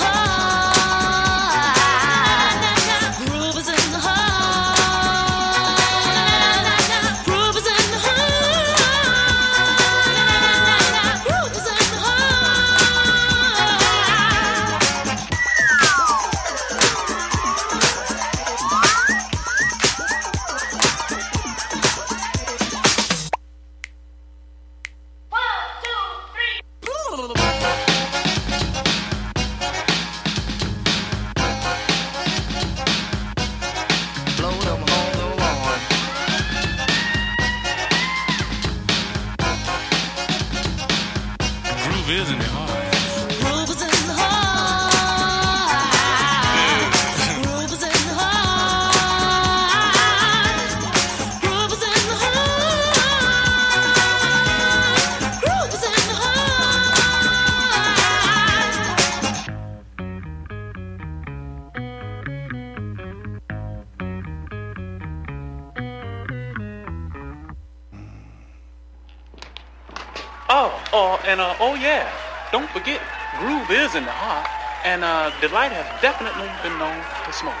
is 73.90 73.96
in 73.96 74.04
the 74.04 74.12
heart, 74.12 74.46
and 74.84 75.02
uh, 75.02 75.30
Deee-Lite 75.40 75.72
has 75.72 76.00
definitely 76.00 76.46
been 76.62 76.78
known 76.78 76.94
to 77.26 77.32
smoke. 77.32 77.54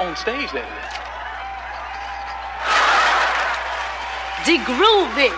On 0.00 0.16
stage, 0.16 0.50
that 0.52 0.66
is. 0.66 0.90
The 4.46 4.58
groovy. 4.66 5.30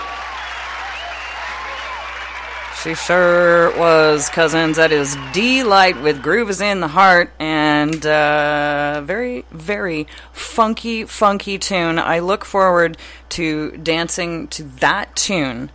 She 2.82 2.94
sure 2.94 3.76
was, 3.78 4.30
cousins. 4.30 4.76
That 4.76 4.90
is 4.90 5.16
Deee-Lite 5.32 6.00
with 6.00 6.22
Groove 6.22 6.48
is 6.48 6.60
in 6.60 6.80
the 6.80 6.88
Heart 6.88 7.30
and 7.38 8.06
uh, 8.06 9.02
very, 9.04 9.44
very 9.50 10.06
funky, 10.32 11.04
funky 11.04 11.58
tune. 11.58 11.98
I 11.98 12.20
look 12.20 12.44
forward 12.44 12.96
to 13.30 13.72
dancing 13.76 14.48
to 14.48 14.62
that 14.62 15.14
tune 15.14 15.70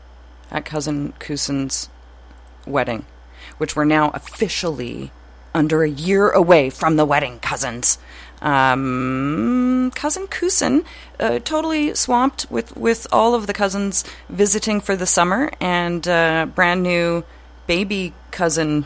at 0.50 0.66
Cousin 0.66 1.14
Kusin's 1.20 1.90
wedding, 2.68 3.06
which 3.58 3.76
we're 3.76 3.86
now 3.86 4.12
officially 4.14 5.12
under 5.54 5.84
a 5.84 5.90
year 5.90 6.30
away 6.30 6.70
from 6.70 6.96
the 6.96 7.06
wedding, 7.06 7.40
cousins. 7.40 7.98
Um, 8.42 9.92
cousin 9.96 10.28
Kusin, 10.28 10.86
uh, 11.20 11.40
totally 11.40 11.96
swamped 11.96 12.46
with, 12.52 12.78
with 12.78 13.08
all 13.12 13.34
of 13.34 13.48
the 13.48 13.54
cousins 13.54 14.04
visiting 14.30 14.80
for 14.80 14.96
the 14.96 15.08
summer, 15.08 15.52
and 15.60 16.08
uh, 16.08 16.46
brand 16.54 16.84
new 16.84 17.24
baby 17.66 18.14
cousin 18.32 18.86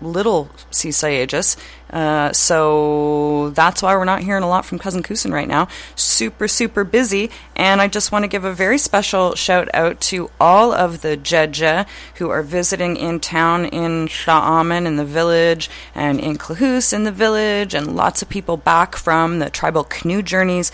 little 0.00 0.50
Cisayagus. 0.70 1.56
Uh, 1.90 2.32
so 2.32 3.50
that's 3.50 3.82
why 3.82 3.96
we're 3.96 4.04
not 4.04 4.22
hearing 4.22 4.42
a 4.42 4.48
lot 4.48 4.64
from 4.64 4.78
Cousin 4.78 5.02
Kusin 5.02 5.32
right 5.32 5.48
now. 5.48 5.68
Super, 5.94 6.46
super 6.46 6.84
busy. 6.84 7.30
And 7.56 7.80
I 7.80 7.88
just 7.88 8.12
want 8.12 8.24
to 8.24 8.28
give 8.28 8.44
a 8.44 8.52
very 8.52 8.78
special 8.78 9.34
shout 9.34 9.68
out 9.74 10.00
to 10.02 10.30
all 10.40 10.72
of 10.72 11.00
the 11.00 11.16
Jeja 11.16 11.86
who 12.16 12.28
are 12.30 12.42
visiting 12.42 12.96
in 12.96 13.20
town 13.20 13.64
in 13.64 14.08
Tla'amin 14.08 14.86
in 14.86 14.96
the 14.96 15.04
village 15.04 15.70
and 15.94 16.20
in 16.20 16.36
Klahoose 16.36 16.92
in 16.92 17.04
the 17.04 17.12
village 17.12 17.74
and 17.74 17.96
lots 17.96 18.22
of 18.22 18.28
people 18.28 18.56
back 18.56 18.96
from 18.96 19.38
the 19.38 19.50
tribal 19.50 19.84
canoe 19.84 20.22
journeys. 20.22 20.70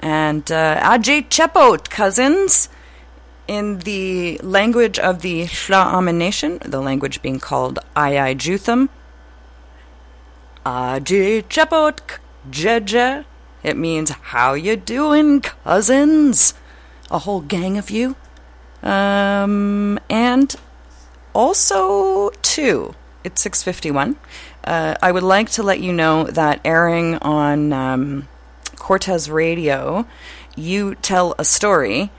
And 0.00 0.50
uh, 0.50 0.80
Ajay 0.80 1.28
Chepot, 1.28 1.90
cousins 1.90 2.68
in 3.46 3.80
the 3.80 4.38
language 4.42 4.98
of 4.98 5.22
the 5.22 5.44
Tla'amin 5.44 6.16
nation, 6.16 6.58
the 6.64 6.80
language 6.80 7.22
being 7.22 7.40
called 7.40 7.78
Ayajutham, 7.96 8.88
Aji 10.64 11.44
Jeje. 12.50 13.24
It 13.62 13.76
means 13.76 14.10
how 14.10 14.54
you 14.54 14.76
doing, 14.76 15.40
cousins? 15.40 16.54
A 17.10 17.18
whole 17.18 17.40
gang 17.40 17.76
of 17.76 17.90
you. 17.90 18.16
Um, 18.82 19.98
and 20.08 20.54
also 21.34 22.30
too, 22.42 22.94
it's 23.24 23.42
six 23.42 23.62
fifty 23.62 23.90
one. 23.90 24.16
Uh, 24.64 24.94
I 25.02 25.12
would 25.12 25.22
like 25.22 25.50
to 25.50 25.62
let 25.62 25.80
you 25.80 25.92
know 25.92 26.24
that 26.24 26.60
airing 26.64 27.16
on 27.16 27.72
um, 27.72 28.28
Cortes 28.76 29.28
Radio, 29.28 30.06
you 30.56 30.94
tell 30.96 31.34
a 31.38 31.44
story 31.44 32.10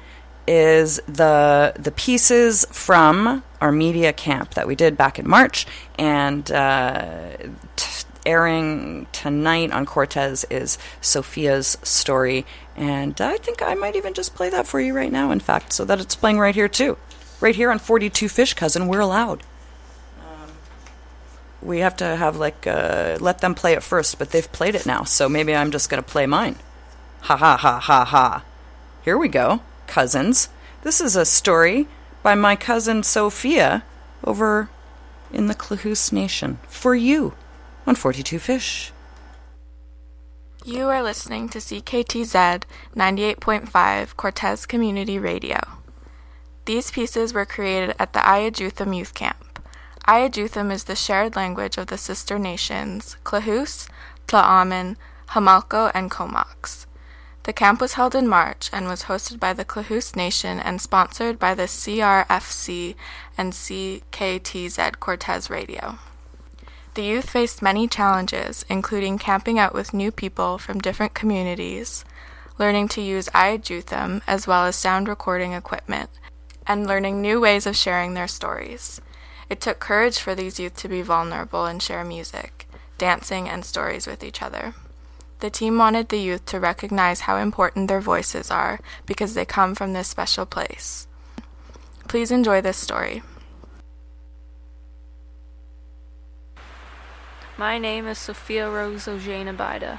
is 0.48 1.00
the 1.08 1.74
the 1.78 1.92
pieces 1.92 2.66
from 2.72 3.44
our 3.60 3.72
media 3.72 4.12
camp 4.12 4.56
that 4.56 4.68
we 4.68 4.76
did 4.76 4.98
back 4.98 5.20
in 5.20 5.28
March, 5.30 5.68
and 5.98 6.52
uh, 6.52 7.38
t- 7.76 8.06
airing 8.26 9.08
tonight 9.12 9.72
on 9.72 9.86
Cortes 9.86 10.46
is 10.50 10.78
Sophia's 11.00 11.78
story, 11.84 12.46
and 12.76 13.20
I 13.22 13.38
think 13.38 13.62
I 13.62 13.76
might 13.76 13.96
even 13.96 14.14
just 14.14 14.36
play 14.36 14.50
that 14.50 14.68
for 14.68 14.80
you 14.80 14.94
right 14.96 15.12
now. 15.12 15.32
In 15.32 15.40
fact, 15.40 15.74
so 15.74 15.86
that 15.86 16.00
it's 16.00 16.16
playing 16.16 16.40
right 16.40 16.56
here 16.56 16.68
too, 16.68 16.98
right 17.40 17.56
here 17.56 17.72
on 17.72 17.80
Forty 17.80 18.10
Two 18.10 18.30
Fish 18.30 18.54
Cousin. 18.54 18.88
We're 18.88 19.00
allowed. 19.00 19.44
Um, 20.20 20.52
We 21.62 21.80
have 21.80 21.96
to 21.98 22.16
have 22.16 22.38
like 22.38 22.66
uh, 22.66 23.18
let 23.20 23.40
them 23.40 23.54
play 23.54 23.74
it 23.74 23.84
first, 23.84 24.18
but 24.18 24.32
they've 24.32 24.52
played 24.52 24.76
it 24.76 24.86
now, 24.86 25.04
so 25.04 25.30
maybe 25.30 25.56
I'm 25.56 25.72
just 25.72 25.90
gonna 25.90 26.02
play 26.02 26.26
mine. 26.26 26.56
Ha 27.22 27.38
ha 27.38 27.58
ha 27.58 27.80
ha 27.80 28.06
ha. 28.06 28.44
Here 29.04 29.18
we 29.18 29.30
go, 29.30 29.62
cousins. 29.92 30.48
This 30.84 31.02
is 31.02 31.18
a 31.18 31.26
story 31.26 31.88
by 32.24 32.34
my 32.34 32.56
cousin 32.56 33.04
Sophia 33.04 33.84
over 34.24 34.70
in 35.34 35.48
the 35.48 35.54
Klahoose 35.54 36.14
Nation 36.14 36.60
for 36.70 36.96
you 36.96 37.34
on 37.86 37.96
42 37.96 38.40
Fish. 38.40 38.94
You 40.64 40.88
are 40.88 41.04
listening 41.04 41.50
to 41.50 41.58
CKTZ 41.60 42.64
98.5 42.96 44.16
Cortes 44.16 44.66
Community 44.66 45.20
Radio. 45.20 45.60
These 46.66 46.92
pieces 46.92 47.34
were 47.34 47.46
created 47.46 47.94
at 48.00 48.14
the 48.14 48.20
Ayajutham 48.20 48.96
Youth 48.96 49.14
Camp. 49.14 49.60
Ayajutham 50.08 50.72
is 50.72 50.86
the 50.86 50.96
shared 50.96 51.36
language 51.36 51.78
of 51.78 51.88
the 51.88 51.98
sister 51.98 52.40
nations 52.40 53.18
Klahoose, 53.26 53.90
Tla'amin, 54.28 54.96
Homalco, 55.32 55.92
and 55.94 56.10
Comox. 56.10 56.86
The 57.44 57.54
camp 57.54 57.82
was 57.82 57.94
held 57.94 58.14
in 58.14 58.28
March 58.28 58.70
and 58.72 58.88
was 58.88 59.04
hosted 59.04 59.40
by 59.40 59.54
the 59.54 59.66
Klahoose 59.66 60.16
Nation 60.16 60.60
and 60.60 60.80
sponsored 60.80 61.40
by 61.40 61.56
the 61.56 61.64
CRFC 61.64 62.96
and 63.36 63.52
CKTZ 63.52 65.00
Cortes 65.00 65.50
Radio. 65.50 65.98
The 66.94 67.04
youth 67.04 67.30
faced 67.30 67.62
many 67.62 67.88
challenges, 67.88 68.64
including 68.70 69.18
camping 69.18 69.58
out 69.58 69.74
with 69.74 69.94
new 69.94 70.12
people 70.12 70.60
from 70.60 70.80
different 70.80 71.16
communities, 71.16 72.06
learning 72.60 72.90
to 72.90 73.02
use 73.02 73.30
iJutham 73.30 74.22
as 74.28 74.46
well 74.46 74.66
as 74.66 74.76
sound 74.76 75.08
recording 75.08 75.54
equipment, 75.54 76.12
and 76.68 76.86
learning 76.86 77.22
new 77.22 77.42
ways 77.42 77.66
of 77.66 77.76
sharing 77.76 78.14
their 78.14 78.28
stories. 78.28 79.02
It 79.50 79.60
took 79.60 79.80
courage 79.80 80.20
for 80.20 80.36
these 80.36 80.60
youth 80.60 80.76
to 80.78 80.88
be 80.88 81.02
vulnerable 81.02 81.66
and 81.66 81.82
share 81.82 82.04
music, 82.04 82.68
dancing, 83.00 83.50
and 83.50 83.66
stories 83.66 84.06
with 84.06 84.24
each 84.24 84.44
other. 84.44 84.76
The 85.42 85.50
team 85.50 85.80
wanted 85.80 86.10
the 86.10 86.20
youth 86.20 86.46
to 86.46 86.60
recognize 86.60 87.22
how 87.22 87.38
important 87.38 87.88
their 87.88 88.00
voices 88.00 88.52
are 88.52 88.80
because 89.08 89.34
they 89.34 89.44
come 89.44 89.74
from 89.74 89.94
this 89.94 90.08
special 90.08 90.46
place. 90.46 91.08
Please 92.08 92.30
enjoy 92.30 92.62
this 92.62 92.78
story. 92.78 93.24
My 97.58 97.80
name 97.80 98.06
is 98.06 98.20
Sophia 98.20 98.70
Rose 98.70 99.06
Ojana. 99.06 99.98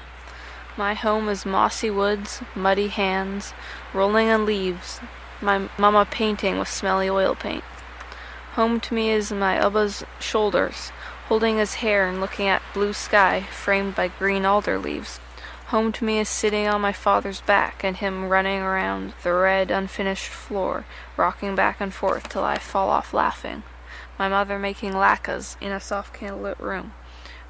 My 0.77 0.95
home 0.95 1.29
is 1.29 1.45
mossy 1.45 1.91
woods, 1.91 2.41
muddy 2.55 2.87
hands, 2.87 3.53
rolling 3.93 4.29
on 4.31 4.47
leaves, 4.47 5.01
my 5.41 5.69
mama 5.77 6.07
painting 6.09 6.61
with 6.61 6.69
smelly 6.69 7.11
oil 7.11 7.35
paint. 7.35 7.65
Home 8.53 8.79
to 8.79 8.95
me 8.95 9.11
is 9.11 9.33
my 9.33 9.59
Ubba's 9.59 10.05
shoulders, 10.21 10.93
holding 11.27 11.59
his 11.59 11.75
hair 11.75 12.09
and 12.09 12.21
looking 12.21 12.47
at 12.47 12.63
blue 12.73 12.93
sky 12.93 13.43
framed 13.51 13.97
by 13.97 14.07
green 14.07 14.47
alder 14.47 14.79
leaves. 14.79 15.19
Home 15.73 15.91
to 15.93 16.05
me 16.05 16.19
is 16.19 16.29
sitting 16.29 16.69
on 16.69 16.83
my 16.83 16.93
father's 16.93 17.41
back 17.41 17.83
and 17.83 17.97
him 17.97 18.29
running 18.29 18.61
around 18.61 19.15
the 19.23 19.33
red, 19.33 19.71
unfinished 19.71 20.29
floor, 20.29 20.85
rocking 21.17 21.55
back 21.55 21.81
and 21.81 21.95
forth 21.95 22.29
till 22.29 22.45
I 22.45 22.59
fall 22.59 22.91
off 22.91 23.15
laughing. 23.15 23.63
My 24.19 24.29
mother 24.29 24.59
making 24.59 24.93
latkes 24.93 25.57
in 25.63 25.73
a 25.73 25.81
soft 25.81 26.15
candlelit 26.15 26.59
room, 26.59 26.93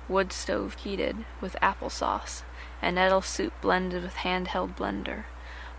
wood 0.08 0.32
stove 0.32 0.74
heated 0.74 1.24
with 1.40 1.56
applesauce, 1.60 2.44
and 2.80 2.94
nettle 2.94 3.22
soup 3.22 3.54
blended 3.60 4.04
with 4.04 4.14
hand-held 4.14 4.76
blender. 4.76 5.24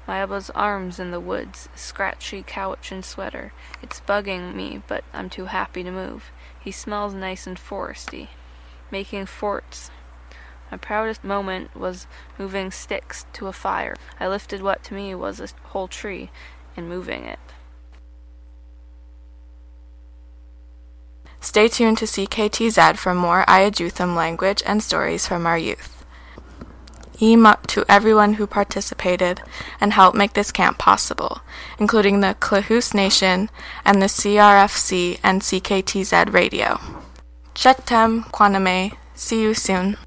My 0.05 0.17
Abba's 0.17 0.49
arms 0.49 0.99
in 0.99 1.11
the 1.11 1.21
woods, 1.21 1.69
scratchy 1.77 2.43
couch 2.45 2.91
and 2.91 3.05
sweater. 3.05 3.53
It's 3.81 4.01
bugging 4.01 4.53
me, 4.53 4.81
but 4.85 5.05
I'm 5.13 5.29
too 5.29 5.45
happy 5.45 5.81
to 5.83 5.91
move. 5.91 6.29
He 6.59 6.71
smells 6.73 7.13
nice 7.13 7.47
and 7.47 7.57
foresty. 7.57 8.27
Making 8.91 9.27
forts. 9.27 9.91
My 10.73 10.77
proudest 10.77 11.23
moment 11.23 11.75
was 11.75 12.07
moving 12.39 12.71
sticks 12.71 13.27
to 13.33 13.45
a 13.45 13.53
fire. 13.53 13.95
I 14.19 14.27
lifted 14.27 14.63
what 14.63 14.83
to 14.85 14.95
me 14.95 15.13
was 15.13 15.39
a 15.39 15.49
whole 15.65 15.87
tree 15.87 16.31
and 16.75 16.89
moving 16.89 17.25
it. 17.25 17.37
Stay 21.39 21.67
tuned 21.67 21.99
to 21.99 22.05
CKTZ 22.05 22.97
for 22.97 23.13
more 23.13 23.45
Ayajutham 23.47 24.15
language 24.15 24.63
and 24.65 24.81
stories 24.81 25.27
from 25.27 25.45
our 25.45 25.59
youth. 25.59 26.03
Eam 27.21 27.45
to 27.67 27.85
everyone 27.87 28.33
who 28.33 28.47
participated 28.47 29.43
and 29.79 29.93
helped 29.93 30.17
make 30.17 30.33
this 30.33 30.51
camp 30.51 30.79
possible, 30.79 31.41
including 31.77 32.21
the 32.21 32.35
Klahoose 32.39 32.95
Nation 32.95 33.51
and 33.85 34.01
the 34.01 34.07
CRFC 34.07 35.19
and 35.21 35.43
CKTZ 35.43 36.33
Radio. 36.33 36.79
Chetem 37.53 38.23
Kwaname. 38.31 38.97
See 39.13 39.43
you 39.43 39.53
soon. 39.53 39.97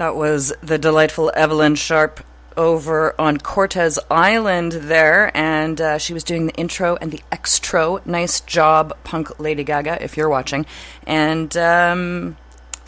That 0.00 0.16
was 0.16 0.50
the 0.62 0.78
delightful 0.78 1.30
Evelyn 1.36 1.74
Sharp 1.74 2.24
over 2.56 3.14
on 3.20 3.36
Cortes 3.36 3.98
Island 4.10 4.72
there, 4.72 5.30
and 5.36 5.78
uh, 5.78 5.98
she 5.98 6.14
was 6.14 6.24
doing 6.24 6.46
the 6.46 6.54
intro 6.54 6.96
and 7.02 7.12
the 7.12 7.20
extro. 7.30 8.00
Nice 8.06 8.40
job, 8.40 8.96
Punk 9.04 9.38
Lady 9.38 9.62
Gaga, 9.62 10.02
if 10.02 10.16
you're 10.16 10.30
watching. 10.30 10.64
And 11.06 11.54
um, 11.58 12.38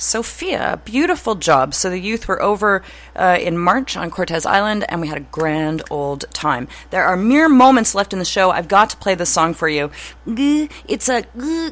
Sophia, 0.02 0.80
beautiful 0.84 1.36
job. 1.36 1.74
So 1.74 1.88
the 1.88 1.98
youth 1.98 2.26
were 2.26 2.42
over 2.42 2.82
uh, 3.14 3.38
in 3.40 3.56
March 3.56 3.96
on 3.96 4.10
Cortes 4.10 4.44
Island, 4.44 4.84
and 4.88 5.00
we 5.00 5.06
had 5.06 5.16
a 5.16 5.20
grand 5.20 5.82
old 5.90 6.24
time. 6.32 6.66
There 6.90 7.04
are 7.04 7.16
mere 7.16 7.48
moments 7.48 7.94
left 7.94 8.12
in 8.12 8.18
the 8.18 8.24
show. 8.24 8.50
I've 8.50 8.68
got 8.68 8.90
to 8.90 8.96
play 8.96 9.14
this 9.14 9.30
song 9.30 9.54
for 9.54 9.68
you. 9.68 9.90
It's 10.26 11.08
a 11.08 11.22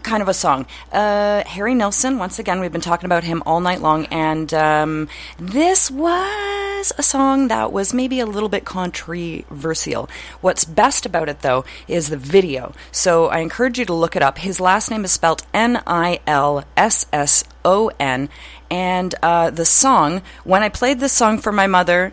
kind 0.03 0.23
of 0.23 0.29
a 0.29 0.35
song. 0.35 0.67
Uh, 0.93 1.43
Harry 1.45 1.75
Nilsson, 1.75 2.19
once 2.19 2.39
again, 2.39 2.61
we've 2.61 2.73
been 2.73 2.81
talking 2.81 3.07
about 3.07 3.25
him 3.25 3.43
all 3.45 3.61
night 3.61 3.81
long, 3.81 4.07
and 4.07 4.55
um, 4.55 5.09
this 5.39 5.91
was 5.91 6.93
a 6.97 7.03
song 7.03 7.49
that 7.49 7.73
was 7.73 7.93
maybe 7.93 8.21
a 8.21 8.27
little 8.27 8.49
bit 8.49 8.65
controversial. 8.65 10.09
What's 10.41 10.65
best 10.65 11.05
about 11.05 11.29
it, 11.29 11.41
though, 11.41 11.65
is 11.89 12.09
the 12.09 12.17
video. 12.17 12.75
So 12.93 13.27
I 13.27 13.41
encourage 13.41 13.79
you 13.79 13.85
to 13.87 13.93
look 13.93 14.15
it 14.15 14.23
up. 14.23 14.39
His 14.39 14.61
last 14.61 14.91
name 14.91 15.05
is 15.05 15.11
spelled 15.11 15.43
N 15.53 15.83
I 15.87 16.21
L 16.27 16.65
S 16.77 17.07
S 17.13 17.45
O 17.65 17.91
N. 17.99 18.29
And 18.71 19.15
uh, 19.23 19.51
the 19.51 19.65
song, 19.65 20.23
when 20.45 20.63
I 20.63 20.69
played 20.69 21.01
this 21.01 21.13
song 21.13 21.39
for 21.39 21.53
my 21.53 21.67
mother, 21.67 22.13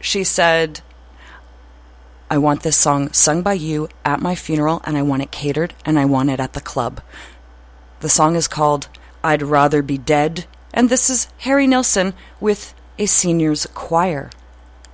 she 0.00 0.24
said, 0.24 0.80
I 2.30 2.38
want 2.38 2.62
this 2.62 2.76
song 2.76 3.12
sung 3.12 3.42
by 3.42 3.54
you 3.54 3.88
at 4.04 4.20
my 4.20 4.34
funeral, 4.34 4.80
and 4.84 4.96
I 4.96 5.02
want 5.02 5.22
it 5.22 5.32
catered, 5.32 5.74
and 5.84 5.98
I 5.98 6.04
want 6.04 6.30
it 6.30 6.38
at 6.38 6.52
the 6.52 6.60
club. 6.60 7.00
The 8.00 8.08
song 8.08 8.36
is 8.36 8.46
called 8.46 8.88
I'd 9.24 9.42
Rather 9.42 9.82
Be 9.82 9.98
Dead, 9.98 10.46
and 10.72 10.88
this 10.88 11.10
is 11.10 11.26
Harry 11.38 11.66
Nilsson 11.66 12.14
with 12.40 12.72
a 12.98 13.06
seniors 13.06 13.66
choir 13.74 14.30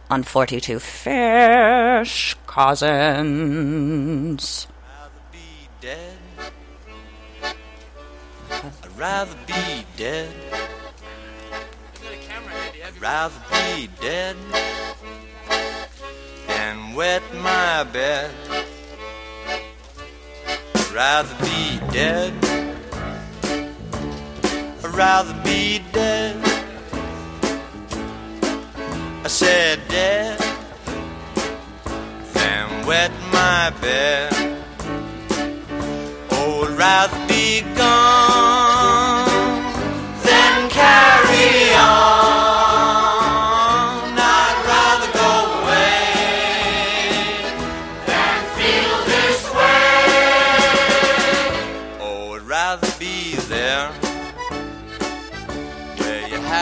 on 0.08 0.22
42 0.22 0.78
Fish 0.78 2.36
Cousins. 2.46 3.06
Rather 8.96 9.36
be 9.46 9.84
dead. 9.96 10.34
I'd 12.86 13.00
rather 13.00 13.34
be 13.50 13.88
dead 14.00 14.36
and 16.48 16.96
wet 16.96 17.22
my 17.34 17.84
bed. 17.84 18.30
I'd 20.74 20.92
rather 20.94 21.34
be 21.44 21.78
dead. 21.92 22.32
I'd 24.82 24.94
rather 24.94 25.34
be 25.44 25.82
dead. 25.92 26.36
I 29.24 29.28
said 29.28 29.80
dead 29.88 30.38
than 32.32 32.86
wet 32.86 33.10
my 33.30 33.72
bed. 33.82 34.32
Oh, 36.30 36.66
I'd 36.66 36.78
rather 36.78 37.28
be 37.28 37.60
gone 37.76 38.65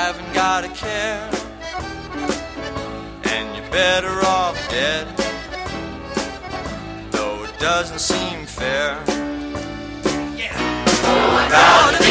haven't 0.07 0.35
got 0.35 0.65
a 0.65 0.69
care 0.69 1.31
and 3.25 3.57
you're 3.57 3.71
better 3.71 4.21
off 4.27 4.55
dead. 4.69 5.07
Though 7.11 7.45
it 7.45 7.59
doesn't 7.59 8.01
seem 8.01 8.45
fair. 8.45 9.03
I'd 11.07 11.51
rather 11.51 12.04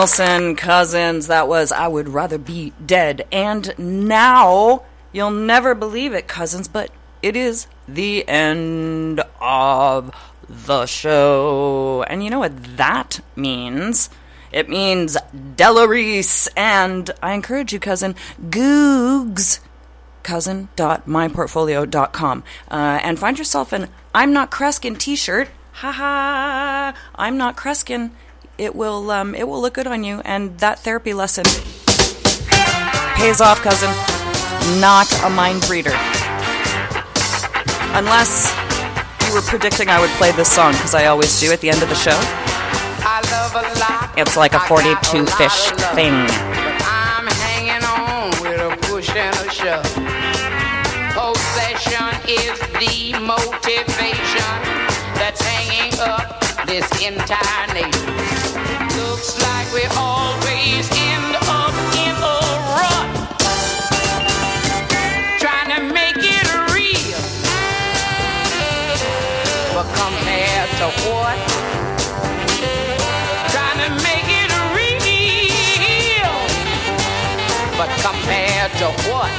Nilsson, 0.00 0.56
Cousins, 0.56 1.26
that 1.26 1.46
was 1.46 1.70
I 1.70 1.86
Would 1.86 2.08
Rather 2.08 2.38
Be 2.38 2.72
Dead. 2.86 3.26
And 3.30 3.74
now, 3.78 4.84
you'll 5.12 5.30
never 5.30 5.74
believe 5.74 6.14
it, 6.14 6.26
Cousins, 6.26 6.68
but 6.68 6.90
it 7.20 7.36
is 7.36 7.66
the 7.86 8.26
end 8.26 9.20
of 9.42 10.10
the 10.48 10.86
show. 10.86 12.02
And 12.08 12.24
you 12.24 12.30
know 12.30 12.38
what 12.38 12.78
that 12.78 13.20
means? 13.36 14.08
It 14.50 14.70
means 14.70 15.18
Delarise, 15.36 16.48
and 16.56 17.10
I 17.22 17.34
encourage 17.34 17.74
you, 17.74 17.78
cousin, 17.78 18.14
Googs, 18.42 19.60
cousin.myportfolio.com, 20.22 22.44
uh, 22.70 23.00
and 23.02 23.18
find 23.18 23.38
yourself 23.38 23.74
an 23.74 23.88
I'm 24.14 24.32
Not 24.32 24.50
Kreskin 24.50 24.96
t 24.96 25.14
shirt. 25.14 25.50
Ha 25.72 25.92
ha! 25.92 26.94
I'm 27.16 27.36
not 27.36 27.58
Kreskin. 27.58 28.12
It 28.60 28.76
will 28.76 29.10
um, 29.10 29.34
it 29.34 29.48
will 29.48 29.62
look 29.62 29.72
good 29.72 29.86
on 29.86 30.04
you, 30.04 30.20
and 30.22 30.58
that 30.58 30.80
therapy 30.80 31.14
lesson 31.14 31.44
pays 33.16 33.40
off, 33.40 33.62
cousin. 33.62 33.88
Not 34.78 35.08
a 35.24 35.30
mind 35.30 35.66
reader. 35.70 35.96
Unless 37.96 38.52
you 39.26 39.32
were 39.32 39.40
predicting 39.40 39.88
I 39.88 39.98
would 39.98 40.10
play 40.20 40.32
this 40.32 40.52
song, 40.52 40.72
because 40.72 40.94
I 40.94 41.06
always 41.06 41.40
do 41.40 41.50
at 41.52 41.62
the 41.62 41.70
end 41.70 41.82
of 41.82 41.88
the 41.88 41.94
show. 41.94 42.20
It's 44.20 44.36
like 44.36 44.52
a 44.52 44.60
42 44.60 45.24
fish 45.24 45.70
thing. 45.96 46.12
I'm 46.84 47.26
hanging 47.40 47.82
on 47.88 48.28
with 48.42 48.60
a 48.60 48.76
push 48.88 49.08
and 49.16 49.34
a 49.36 49.50
shove. 49.50 49.88
Possession 51.16 52.12
is 52.28 52.60
the 52.76 53.18
motivation 53.24 54.52
that's 55.16 55.40
hanging 55.40 55.98
up 56.00 56.40
this 56.66 56.84
entire 57.00 57.72
nation. 57.72 58.39
Compared 78.90 79.12
what? 79.12 79.30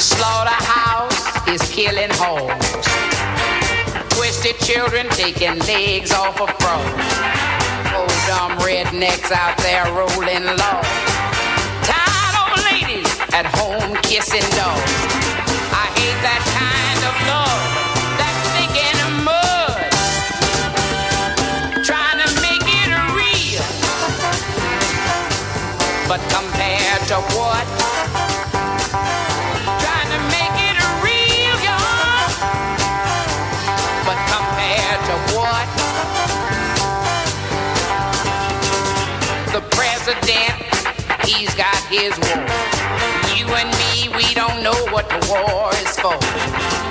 Slaughterhouse 0.00 1.48
is 1.48 1.62
killing 1.70 2.10
hoes. 2.12 2.50
Twisted 4.10 4.56
children 4.60 5.08
taking 5.10 5.58
legs 5.60 6.12
off 6.12 6.40
of 6.40 6.50
frogs. 6.60 7.10
Old 7.94 8.08
dumb 8.26 8.58
rednecks 8.60 9.30
out 9.32 9.56
there 9.58 9.84
rolling 9.92 10.44
low. 10.44 10.80
Tired 11.84 12.36
old 12.40 12.60
ladies 12.72 13.10
at 13.32 13.46
home 13.56 13.96
kissing 14.02 14.48
dogs. 14.56 14.92
I 15.72 15.86
hate 15.98 16.20
that 16.22 16.42
kind 16.56 17.00
of 17.08 17.14
love. 17.28 17.89
But 26.10 26.18
compared 26.22 27.02
to 27.06 27.18
what? 27.38 27.64
Trying 29.78 30.10
to 30.10 30.20
make 30.34 30.56
it 30.58 30.76
real, 31.06 31.56
y'all. 31.62 32.26
But 34.02 34.18
compared 34.26 35.00
to 35.06 35.14
what? 35.38 35.66
The 39.52 39.62
president, 39.70 40.58
he's 41.24 41.54
got 41.54 41.78
his 41.86 42.10
war. 42.26 42.44
You 43.36 43.46
and 43.54 43.70
me, 43.78 44.08
we 44.16 44.34
don't 44.34 44.64
know 44.64 44.74
what 44.90 45.08
the 45.08 45.24
war 45.30 45.70
is 45.74 45.96
for. 46.00 46.89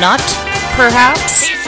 Nut, 0.00 0.20
perhaps? 0.76 1.59